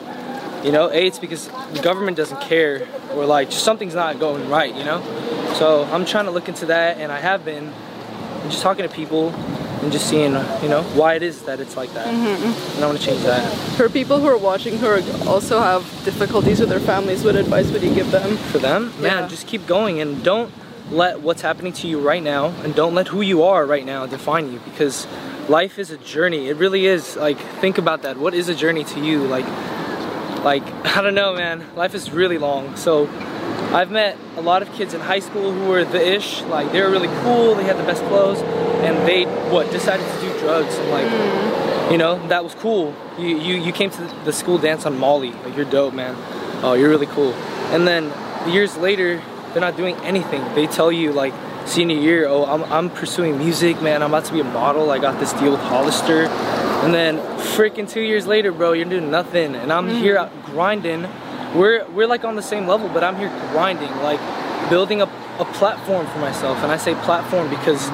you 0.64 0.72
know, 0.72 0.90
A, 0.90 1.06
it's 1.06 1.20
because 1.20 1.48
the 1.74 1.82
government 1.84 2.18
doesn't 2.18 2.42
care, 2.42 2.88
or 3.12 3.26
like 3.26 3.52
just 3.52 3.64
something's 3.64 3.96
not 3.96 4.20
going 4.20 4.50
right, 4.50 4.74
you 4.74 4.84
know? 4.84 5.02
So 5.60 5.84
I'm 5.92 6.06
trying 6.06 6.26
to 6.26 6.32
look 6.32 6.50
into 6.50 6.66
that, 6.68 6.98
and 6.98 7.12
I 7.12 7.20
have 7.20 7.46
been, 7.46 7.68
and 7.68 8.52
just 8.52 8.64
talking 8.64 8.88
to 8.88 8.94
people 8.94 9.30
and 9.84 9.92
just 9.92 10.10
seeing, 10.10 10.32
you 10.64 10.70
know, 10.70 10.84
why 10.96 11.16
it 11.16 11.24
is 11.24 11.44
that 11.44 11.60
it's 11.60 11.76
like 11.76 11.94
that. 11.94 12.08
Mm-hmm, 12.08 12.26
mm-hmm. 12.46 12.76
And 12.76 12.84
I 12.84 12.88
want 12.88 13.00
to 13.00 13.06
change 13.06 13.22
that. 13.24 13.44
For 13.76 13.90
people 13.90 14.20
who 14.20 14.28
are 14.28 14.38
watching 14.38 14.78
who 14.78 14.88
are 14.88 15.02
also 15.28 15.60
have 15.60 15.84
difficulties 16.06 16.60
with 16.60 16.70
their 16.70 16.80
families, 16.80 17.24
what 17.24 17.36
advice 17.36 17.70
would 17.72 17.84
you 17.84 17.94
give 17.94 18.10
them? 18.12 18.38
For 18.52 18.60
them, 18.60 18.94
man, 19.02 19.24
Yeah. 19.24 19.28
just 19.28 19.46
keep 19.48 19.68
going 19.68 20.00
and 20.02 20.24
don't 20.24 20.52
let 20.92 21.22
what's 21.22 21.42
happening 21.42 21.74
to 21.74 21.88
you 21.88 22.00
right 22.00 22.22
now 22.24 22.48
and 22.64 22.76
don't 22.76 22.94
let 22.94 23.08
who 23.08 23.22
you 23.22 23.44
are 23.44 23.66
right 23.66 23.86
now 23.86 24.06
define 24.06 24.52
you 24.52 24.60
because 24.60 25.08
life 25.50 25.80
is 25.80 25.92
a 25.92 25.98
journey. 25.98 26.48
It 26.50 26.58
really 26.58 26.86
is. 26.86 27.16
Like 27.16 27.38
think 27.62 27.78
about 27.78 28.02
that. 28.04 28.18
What 28.18 28.34
is 28.34 28.50
a 28.50 28.56
journey 28.56 28.84
to 28.86 29.00
you? 29.00 29.24
Like 29.26 29.46
like 30.44 30.64
I 30.98 31.02
don't 31.02 31.16
know, 31.16 31.36
man. 31.36 31.64
Life 31.76 31.94
is 31.96 32.12
really 32.12 32.38
long. 32.38 32.76
So 32.76 33.08
I've 33.74 33.90
met 33.90 34.18
a 34.38 34.42
lot 34.42 34.62
of 34.62 34.72
kids 34.74 34.94
in 34.94 35.02
high 35.02 35.20
school 35.20 35.52
who 35.52 35.68
were 35.68 35.84
the 35.84 36.16
ish, 36.16 36.42
like 36.44 36.72
they 36.72 36.82
were 36.82 36.92
really 36.92 37.08
cool, 37.24 37.56
they 37.56 37.64
had 37.64 37.78
the 37.78 37.84
best 37.84 38.04
clothes, 38.04 38.40
and 38.84 39.08
they 39.08 39.24
what 39.52 39.72
decided 39.72 40.06
to 40.06 40.22
do 40.22 40.40
drugs 40.40 40.76
and 40.78 40.90
like 40.92 41.08
mm. 41.08 41.92
you 41.92 41.98
know, 41.98 42.26
that 42.28 42.44
was 42.44 42.54
cool. 42.56 42.94
You 43.18 43.38
you 43.38 43.56
you 43.56 43.72
came 43.72 43.90
to 43.90 44.02
the 44.26 44.34
school 44.34 44.58
dance 44.58 44.86
on 44.86 45.00
Molly, 45.00 45.32
like 45.32 45.56
you're 45.56 45.66
dope, 45.66 45.94
man. 45.94 46.16
Oh, 46.64 46.74
you're 46.74 46.90
really 46.90 47.08
cool. 47.08 47.34
And 47.74 47.88
then 47.88 48.14
years 48.48 48.78
later, 48.78 49.22
they're 49.52 49.62
not 49.62 49.76
doing 49.76 49.96
anything. 49.98 50.44
They 50.54 50.68
tell 50.68 50.92
you 50.92 51.12
like 51.12 51.34
senior 51.66 51.98
year, 51.98 52.28
oh, 52.28 52.46
I'm, 52.46 52.64
I'm 52.72 52.90
pursuing 52.90 53.38
music, 53.38 53.82
man. 53.82 54.04
I'm 54.04 54.12
about 54.12 54.26
to 54.26 54.34
be 54.34 54.40
a 54.40 54.44
model. 54.44 54.92
I 54.92 55.00
got 55.00 55.20
this 55.20 55.34
deal 55.34 55.52
with 55.52 55.62
Hollister. 55.62 56.26
And 56.84 56.94
then 56.94 57.18
freaking 57.56 57.90
two 57.90 58.02
years 58.02 58.28
later, 58.28 58.52
bro, 58.52 58.74
you're 58.74 58.86
doing 58.86 59.10
nothing. 59.10 59.56
And 59.56 59.72
I'm 59.72 59.90
mm. 59.90 60.00
here 60.00 60.30
grinding. 60.46 61.08
We're, 61.56 61.88
we're 61.90 62.08
like 62.08 62.24
on 62.24 62.36
the 62.36 62.42
same 62.42 62.68
level, 62.68 62.90
but 62.90 63.04
I'm 63.04 63.16
here 63.16 63.30
grinding, 63.52 63.92
like 63.98 64.20
building 64.70 65.02
up 65.02 65.10
a 65.40 65.46
platform 65.46 66.08
for 66.08 66.20
myself. 66.20 66.58
And 66.60 66.72
I 66.72 66.78
say 66.78 66.96
platform 66.96 67.50
because 67.50 67.90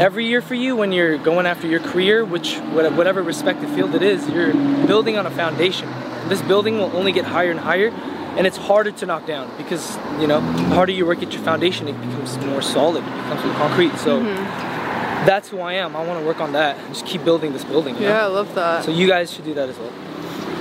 every 0.00 0.26
year 0.26 0.42
for 0.42 0.54
you, 0.54 0.76
when 0.76 0.92
you're 0.92 1.18
going 1.18 1.46
after 1.46 1.66
your 1.66 1.80
career, 1.80 2.24
which 2.24 2.56
whatever 2.56 3.22
respective 3.22 3.70
field 3.70 3.94
it 3.94 4.02
is, 4.02 4.28
you're 4.28 4.52
building 4.86 5.16
on 5.16 5.26
a 5.26 5.30
foundation. 5.30 5.88
This 6.28 6.42
building 6.42 6.78
will 6.78 6.94
only 6.96 7.12
get 7.12 7.24
higher 7.24 7.50
and 7.50 7.60
higher 7.60 7.90
and 8.36 8.46
it's 8.46 8.56
harder 8.56 8.90
to 8.90 9.06
knock 9.06 9.26
down 9.26 9.50
because 9.56 9.96
you 10.20 10.26
know 10.26 10.40
the 10.40 10.74
harder 10.74 10.92
you 10.92 11.06
work 11.06 11.22
at 11.22 11.32
your 11.32 11.42
foundation 11.42 11.86
it 11.86 11.92
becomes 11.92 12.36
more 12.38 12.60
solid 12.60 13.04
it 13.04 13.06
becomes 13.06 13.44
more 13.44 13.54
concrete 13.54 13.96
so 13.96 14.20
mm-hmm. 14.20 15.26
that's 15.26 15.48
who 15.48 15.60
i 15.60 15.74
am 15.74 15.94
i 15.94 16.04
want 16.04 16.18
to 16.18 16.26
work 16.26 16.40
on 16.40 16.52
that 16.52 16.76
just 16.88 17.06
keep 17.06 17.24
building 17.24 17.52
this 17.52 17.64
building 17.64 17.94
yeah 17.96 18.08
know? 18.08 18.20
i 18.20 18.26
love 18.26 18.52
that 18.54 18.84
so 18.84 18.90
you 18.90 19.06
guys 19.06 19.32
should 19.32 19.44
do 19.44 19.54
that 19.54 19.68
as 19.68 19.78
well 19.78 19.90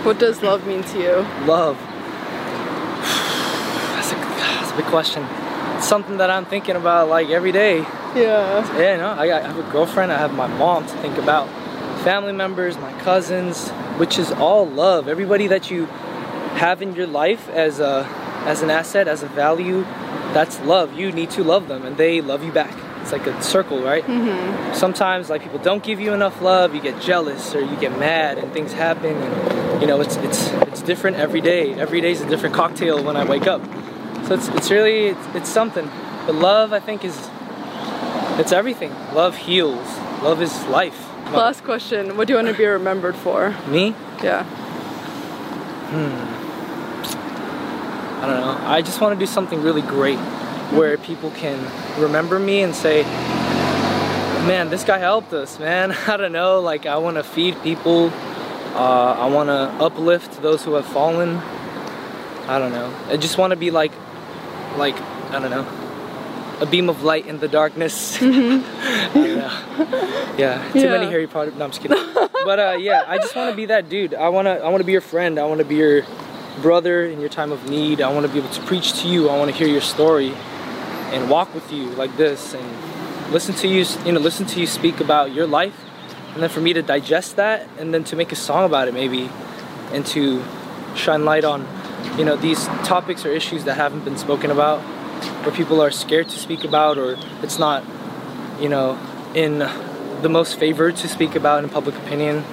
what 0.04 0.20
does 0.20 0.44
love 0.44 0.66
mean 0.68 0.84
to 0.84 1.00
you 1.00 1.16
love 1.48 1.78
a, 4.74 4.78
that's 4.78 4.80
a 4.80 4.82
big 4.82 4.86
question 4.86 5.24
it's 5.76 5.88
something 5.88 6.18
that 6.18 6.30
i'm 6.30 6.46
thinking 6.46 6.76
about 6.76 7.10
like 7.10 7.30
every 7.30 7.52
day 7.52 7.78
yeah 8.16 8.78
yeah 8.78 8.98
know, 8.98 9.10
I, 9.10 9.38
I 9.38 9.42
have 9.42 9.58
a 9.58 9.72
girlfriend 9.72 10.12
i 10.12 10.18
have 10.18 10.34
my 10.34 10.48
mom 10.48 10.86
to 10.86 10.94
think 10.98 11.18
about 11.18 11.48
family 12.04 12.34
members 12.34 12.78
my 12.78 12.92
cousins 13.02 13.70
which 13.98 14.20
is 14.20 14.32
all 14.32 14.66
love 14.68 15.08
everybody 15.08 15.48
that 15.48 15.72
you 15.72 15.86
have 16.56 16.82
in 16.82 16.96
your 16.96 17.08
life 17.08 17.50
as 17.50 17.80
a 17.80 18.04
as 18.46 18.62
an 18.62 18.70
asset, 18.70 19.08
as 19.08 19.24
a 19.24 19.28
value, 19.28 19.84
that's 20.34 20.60
love. 20.62 20.94
You 20.94 21.12
need 21.12 21.30
to 21.32 21.44
love 21.44 21.68
them, 21.68 21.86
and 21.86 21.98
they 21.98 22.22
love 22.22 22.44
you 22.44 22.52
back. 22.52 22.78
It's 23.02 23.12
like 23.12 23.26
a 23.28 23.42
circle, 23.42 23.82
right? 23.82 24.04
Mm-hmm. 24.04 24.74
Sometimes, 24.74 25.30
like 25.30 25.44
people 25.44 25.60
don't 25.60 25.84
give 25.84 26.00
you 26.00 26.14
enough 26.14 26.42
love, 26.42 26.74
you 26.74 26.82
get 26.82 27.02
jealous 27.02 27.54
or 27.56 27.62
you 27.62 27.76
get 27.78 27.98
mad, 28.00 28.38
and 28.38 28.52
things 28.54 28.74
happen. 28.74 29.16
And 29.16 29.82
you 29.82 29.88
know, 29.88 30.02
it's 30.02 30.16
it's 30.18 30.52
it's 30.68 30.82
different 30.82 31.18
every 31.18 31.42
day. 31.42 31.74
Every 31.74 32.02
day 32.02 32.12
is 32.12 32.22
a 32.22 32.28
different 32.28 32.56
cocktail 32.56 33.04
when 33.04 33.18
I 33.18 33.26
wake 33.26 33.48
up. 33.48 33.62
So 34.28 34.36
it's 34.36 34.48
it's 34.50 34.72
really 34.72 35.08
it's, 35.08 35.28
it's 35.36 35.50
something. 35.50 35.90
But 36.26 36.36
love, 36.36 36.74
I 36.74 36.80
think, 36.80 37.04
is 37.04 37.30
it's 38.40 38.52
everything. 38.52 38.94
Love 39.14 39.36
heals. 39.36 39.88
Love 40.22 40.42
is 40.42 40.66
life. 40.66 41.10
Last 41.32 41.64
question: 41.64 42.18
What 42.18 42.28
do 42.28 42.34
you 42.34 42.38
want 42.38 42.48
to 42.50 42.54
be 42.54 42.66
remembered 42.66 43.16
for? 43.16 43.56
Me? 43.68 43.96
Yeah. 44.24 44.44
Hmm. 45.94 46.44
I 48.24 48.28
don't 48.28 48.40
know. 48.40 48.58
I 48.68 48.82
just 48.82 49.02
want 49.02 49.14
to 49.14 49.20
do 49.20 49.30
something 49.30 49.62
really 49.62 49.82
great 49.82 50.20
where 50.72 50.98
people 50.98 51.30
can 51.32 51.60
remember 52.02 52.40
me 52.40 52.62
and 52.62 52.74
say, 52.74 53.04
man, 54.48 54.70
this 54.70 54.84
guy 54.84 54.98
helped 54.98 55.34
us, 55.34 55.60
man. 55.60 55.92
I 56.08 56.18
don't 56.18 56.32
know. 56.32 56.62
Like, 56.62 56.86
I 56.86 56.98
want 56.98 57.18
to 57.18 57.24
feed 57.24 57.62
people. 57.62 58.12
Uh, 58.74 59.16
I 59.20 59.28
want 59.28 59.50
to 59.50 59.84
uplift 59.84 60.42
those 60.42 60.64
who 60.64 60.74
have 60.76 60.86
fallen. 60.86 61.38
I 62.48 62.60
don't 62.60 62.72
know. 62.72 62.94
I 63.08 63.18
just 63.18 63.38
want 63.38 63.52
to 63.52 63.58
be 63.58 63.72
like, 63.72 63.92
like, 64.78 65.00
I 65.32 65.40
don't 65.40 65.52
know, 65.52 65.68
a 66.62 66.66
beam 66.66 66.90
of 66.90 67.04
light 67.04 67.28
in 67.28 67.40
the 67.40 67.48
darkness. 67.48 68.20
Mm-hmm. 69.14 70.40
yeah, 70.40 70.72
too 70.72 70.80
yeah. 70.80 70.90
many 70.90 71.06
Harry 71.06 71.28
Potter. 71.28 71.52
No, 71.52 71.66
I'm 71.66 71.72
just 71.72 71.82
kidding. 71.82 71.98
but 72.14 72.60
uh, 72.60 72.78
yeah, 72.80 73.04
I 73.08 73.18
just 73.18 73.36
want 73.36 73.52
to 73.52 73.56
be 73.56 73.68
that 73.68 73.90
dude. 73.90 74.16
I 74.16 74.30
wanna, 74.30 74.56
I 74.56 74.70
wanna 74.70 74.84
be 74.84 74.92
your 74.92 75.02
friend. 75.02 75.38
I 75.38 75.46
want 75.46 75.60
to 75.60 75.66
be 75.66 75.76
your 75.76 76.04
brother 76.62 77.06
in 77.06 77.20
your 77.20 77.30
time 77.30 77.52
of 77.52 77.70
need. 77.70 78.02
I 78.02 78.12
want 78.12 78.26
to 78.26 78.32
be 78.32 78.40
able 78.40 78.50
to 78.50 78.62
preach 78.64 79.02
to 79.02 79.08
you. 79.08 79.30
I 79.30 79.38
want 79.38 79.52
to 79.52 79.58
hear 79.58 79.68
your 79.68 79.82
story 79.82 80.34
and 81.12 81.30
walk 81.30 81.54
with 81.54 81.72
you 81.72 81.90
like 81.92 82.16
this 82.18 82.56
and 82.56 83.32
listen 83.32 83.54
to 83.56 83.68
you, 83.68 83.86
you 84.06 84.12
know, 84.12 84.20
listen 84.20 84.46
to 84.48 84.60
you 84.60 84.68
speak 84.68 85.00
about 85.00 85.32
your 85.32 85.46
life 85.48 85.80
and 86.34 86.42
then 86.42 86.50
for 86.50 86.62
me 86.62 86.74
to 86.74 86.82
digest 86.82 87.36
that 87.36 87.68
and 87.78 87.94
then 87.94 88.04
to 88.06 88.16
make 88.16 88.32
a 88.32 88.36
song 88.36 88.66
about 88.66 88.88
it 88.88 88.94
maybe 88.94 89.30
and 89.92 90.06
to 90.08 90.44
shine 90.96 91.24
light 91.26 91.44
on, 91.44 91.68
you 92.18 92.26
know, 92.26 92.36
these 92.36 92.66
topics 92.86 93.26
or 93.26 93.30
issues 93.30 93.64
that 93.66 93.76
haven't 93.76 94.06
been 94.06 94.18
spoken 94.18 94.52
about 94.52 94.84
or 95.46 95.52
people 95.52 95.82
are 95.82 95.92
scared 95.92 96.30
to 96.30 96.38
speak 96.38 96.64
about 96.64 96.98
or 96.98 97.18
it's 97.42 97.60
not, 97.60 97.84
you 98.60 98.70
know, 98.70 98.98
in 99.34 99.60
the 100.22 100.30
most 100.30 100.60
favored 100.60 100.96
to 100.98 101.08
speak 101.08 101.36
about 101.36 101.64
in 101.64 101.70
public 101.70 101.96
opinion. 101.96 102.44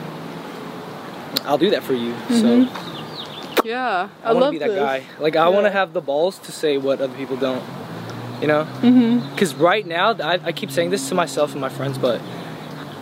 I'll 1.44 1.58
do 1.58 1.70
that 1.70 1.82
for 1.82 1.94
you. 1.94 2.12
Mm-hmm. 2.12 2.74
So 3.54 3.62
yeah, 3.64 4.08
I, 4.24 4.30
I 4.30 4.32
want 4.32 4.46
to 4.46 4.50
be 4.52 4.58
that 4.58 4.68
this. 4.68 4.78
guy. 4.78 5.04
Like 5.18 5.36
I 5.36 5.48
yeah. 5.48 5.54
want 5.54 5.66
to 5.66 5.70
have 5.70 5.92
the 5.92 6.00
balls 6.00 6.38
to 6.40 6.52
say 6.52 6.78
what 6.78 7.00
other 7.00 7.14
people 7.14 7.36
don't. 7.36 7.62
You 8.40 8.46
know? 8.46 8.64
Because 8.64 9.52
mm-hmm. 9.52 9.62
right 9.62 9.86
now, 9.86 10.12
I, 10.14 10.40
I 10.42 10.52
keep 10.52 10.70
saying 10.70 10.88
this 10.88 11.06
to 11.10 11.14
myself 11.14 11.52
and 11.52 11.60
my 11.60 11.68
friends, 11.68 11.98
but 11.98 12.22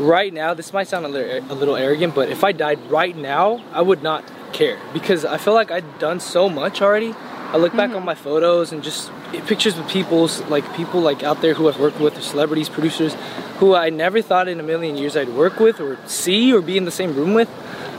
right 0.01 0.33
now, 0.35 0.53
this 0.53 0.73
might 0.73 0.89
sound 0.89 1.07
a 1.07 1.09
little, 1.09 1.53
a 1.53 1.55
little 1.55 1.77
arrogant, 1.77 2.15
but 2.15 2.29
if 2.29 2.43
I 2.43 2.51
died 2.51 2.81
right 2.91 3.17
now, 3.17 3.63
I 3.73 3.83
would 3.83 4.03
not 4.03 4.25
care 4.53 4.79
because 4.93 5.25
I 5.25 5.39
feel 5.39 5.55
like 5.55 5.71
I'd 5.71 5.99
done 5.99 6.21
so 6.21 6.49
much 6.49 6.83
already. 6.83 7.15
I 7.51 7.57
look 7.57 7.75
back 7.75 7.89
mm-hmm. 7.91 7.99
on 7.99 8.05
my 8.05 8.15
photos 8.15 8.73
and 8.73 8.83
just 8.83 9.11
pictures 9.47 9.77
with 9.77 9.89
people's 9.89 10.41
like 10.49 10.71
people 10.75 11.01
like 11.01 11.23
out 11.23 11.41
there 11.41 11.55
who 11.55 11.69
I've 11.69 11.81
worked 11.81 11.99
with, 11.99 12.19
or 12.19 12.21
celebrities, 12.21 12.69
producers, 12.69 13.17
who 13.59 13.75
I 13.75 13.91
never 13.91 14.21
thought 14.21 14.49
in 14.49 14.61
a 14.61 14.63
million 14.63 14.97
years 14.97 15.17
I'd 15.17 15.31
work 15.31 15.59
with 15.59 15.81
or 15.81 15.99
see 16.07 16.53
or 16.53 16.61
be 16.61 16.77
in 16.77 16.85
the 16.85 16.91
same 16.91 17.15
room 17.15 17.35
with. 17.35 17.49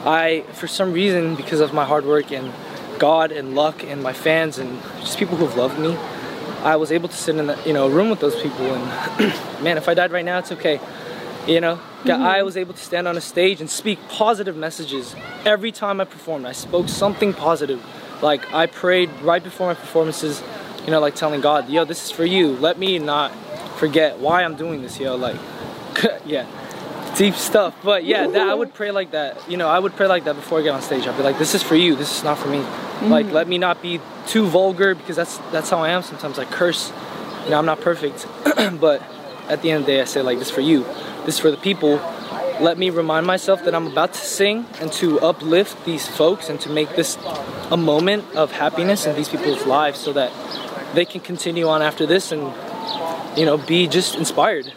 I, 0.05 0.41
for 0.53 0.67
some 0.67 0.93
reason, 0.93 1.35
because 1.35 1.59
of 1.59 1.73
my 1.73 1.83
hard 1.83 2.05
work 2.05 2.31
and 2.31 2.53
God 2.99 3.31
and 3.31 3.55
luck 3.55 3.83
and 3.83 4.01
my 4.01 4.13
fans 4.13 4.57
and 4.57 4.81
just 4.99 5.17
people 5.17 5.35
who've 5.35 5.55
loved 5.55 5.79
me, 5.79 5.97
I 6.63 6.75
was 6.75 6.91
able 6.91 7.09
to 7.09 7.15
sit 7.15 7.35
in 7.35 7.49
a 7.49 7.61
you 7.65 7.73
know 7.73 7.87
room 7.87 8.09
with 8.09 8.19
those 8.19 8.39
people. 8.41 8.65
And 8.73 9.33
man, 9.63 9.77
if 9.77 9.89
I 9.89 9.93
died 9.93 10.11
right 10.11 10.25
now, 10.25 10.39
it's 10.39 10.51
okay. 10.51 10.79
You 11.47 11.61
know, 11.61 11.75
mm-hmm. 11.75 12.21
I 12.21 12.43
was 12.43 12.57
able 12.57 12.73
to 12.73 12.79
stand 12.79 13.07
on 13.07 13.17
a 13.17 13.21
stage 13.21 13.61
and 13.61 13.69
speak 13.69 13.99
positive 14.09 14.55
messages 14.55 15.15
every 15.45 15.71
time 15.71 15.99
I 15.99 16.05
performed. 16.05 16.45
I 16.45 16.51
spoke 16.51 16.89
something 16.89 17.33
positive. 17.33 17.83
Like 18.21 18.53
I 18.53 18.65
prayed 18.65 19.09
right 19.21 19.43
before 19.43 19.67
my 19.67 19.73
performances, 19.73 20.43
you 20.85 20.91
know, 20.91 20.99
like 20.99 21.15
telling 21.15 21.41
God, 21.41 21.69
"Yo, 21.69 21.85
this 21.85 22.05
is 22.05 22.11
for 22.11 22.25
you. 22.25 22.55
Let 22.57 22.77
me 22.77 22.99
not 22.99 23.33
forget 23.77 24.19
why 24.19 24.43
I'm 24.43 24.55
doing 24.55 24.81
this, 24.81 24.99
yo." 24.99 25.15
Like, 25.15 25.37
yeah 26.25 26.45
deep 27.19 27.35
stuff. 27.35 27.75
But 27.83 28.05
yeah, 28.05 28.27
that, 28.27 28.47
I 28.47 28.53
would 28.53 28.73
pray 28.79 28.91
like 28.91 29.11
that. 29.11 29.49
You 29.49 29.57
know, 29.57 29.67
I 29.67 29.77
would 29.77 29.95
pray 29.95 30.07
like 30.07 30.23
that 30.23 30.35
before 30.35 30.59
I 30.59 30.63
get 30.63 30.73
on 30.73 30.81
stage. 30.81 31.05
I'd 31.05 31.17
be 31.17 31.23
like, 31.23 31.37
"This 31.37 31.53
is 31.53 31.61
for 31.61 31.75
you. 31.75 31.95
This 31.95 32.17
is 32.17 32.23
not 32.23 32.37
for 32.37 32.47
me." 32.47 32.59
Mm-hmm. 32.59 33.11
Like, 33.11 33.31
let 33.31 33.47
me 33.47 33.57
not 33.57 33.81
be 33.81 33.99
too 34.27 34.45
vulgar 34.47 34.95
because 34.95 35.15
that's 35.15 35.37
that's 35.51 35.69
how 35.69 35.79
I 35.79 35.89
am. 35.89 36.01
Sometimes 36.01 36.39
I 36.39 36.45
curse. 36.45 36.91
You 37.43 37.51
know, 37.51 37.59
I'm 37.59 37.65
not 37.65 37.81
perfect, 37.81 38.27
but 38.79 39.01
at 39.47 39.61
the 39.61 39.71
end 39.71 39.81
of 39.81 39.85
the 39.85 39.93
day, 39.93 40.01
I 40.01 40.05
say 40.05 40.21
like, 40.21 40.39
"This 40.39 40.49
is 40.49 40.53
for 40.53 40.61
you. 40.61 40.85
This 41.25 41.35
is 41.35 41.39
for 41.39 41.51
the 41.51 41.57
people." 41.57 42.01
Let 42.59 42.77
me 42.77 42.89
remind 42.89 43.25
myself 43.25 43.63
that 43.63 43.73
I'm 43.73 43.87
about 43.87 44.11
to 44.11 44.19
sing 44.19 44.65
and 44.81 44.91
to 44.99 45.17
uplift 45.21 45.85
these 45.85 46.09
folks 46.09 46.49
and 46.49 46.59
to 46.59 46.69
make 46.69 46.93
this 46.97 47.17
a 47.71 47.77
moment 47.77 48.25
of 48.35 48.51
happiness 48.51 49.05
in 49.05 49.15
these 49.15 49.29
people's 49.29 49.65
lives 49.65 49.97
so 49.97 50.11
that 50.11 50.29
they 50.93 51.05
can 51.05 51.21
continue 51.21 51.69
on 51.69 51.81
after 51.81 52.05
this 52.05 52.33
and 52.33 52.51
you 53.37 53.45
know 53.45 53.57
be 53.57 53.87
just 53.87 54.15
inspired 54.15 54.73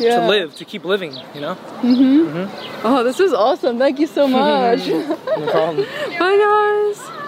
yeah. 0.00 0.20
to 0.20 0.26
live, 0.26 0.56
to 0.56 0.64
keep 0.64 0.84
living, 0.84 1.16
you 1.34 1.40
know? 1.40 1.54
Mm-hmm. 1.54 2.38
mm-hmm. 2.38 2.86
Oh, 2.86 3.04
this 3.04 3.20
is 3.20 3.32
awesome. 3.32 3.78
Thank 3.78 4.00
you 4.00 4.06
so 4.06 4.26
much. 4.40 4.86
no 4.86 5.50
problem. 5.50 5.86
Bye, 6.18 6.92
guys. 6.98 7.19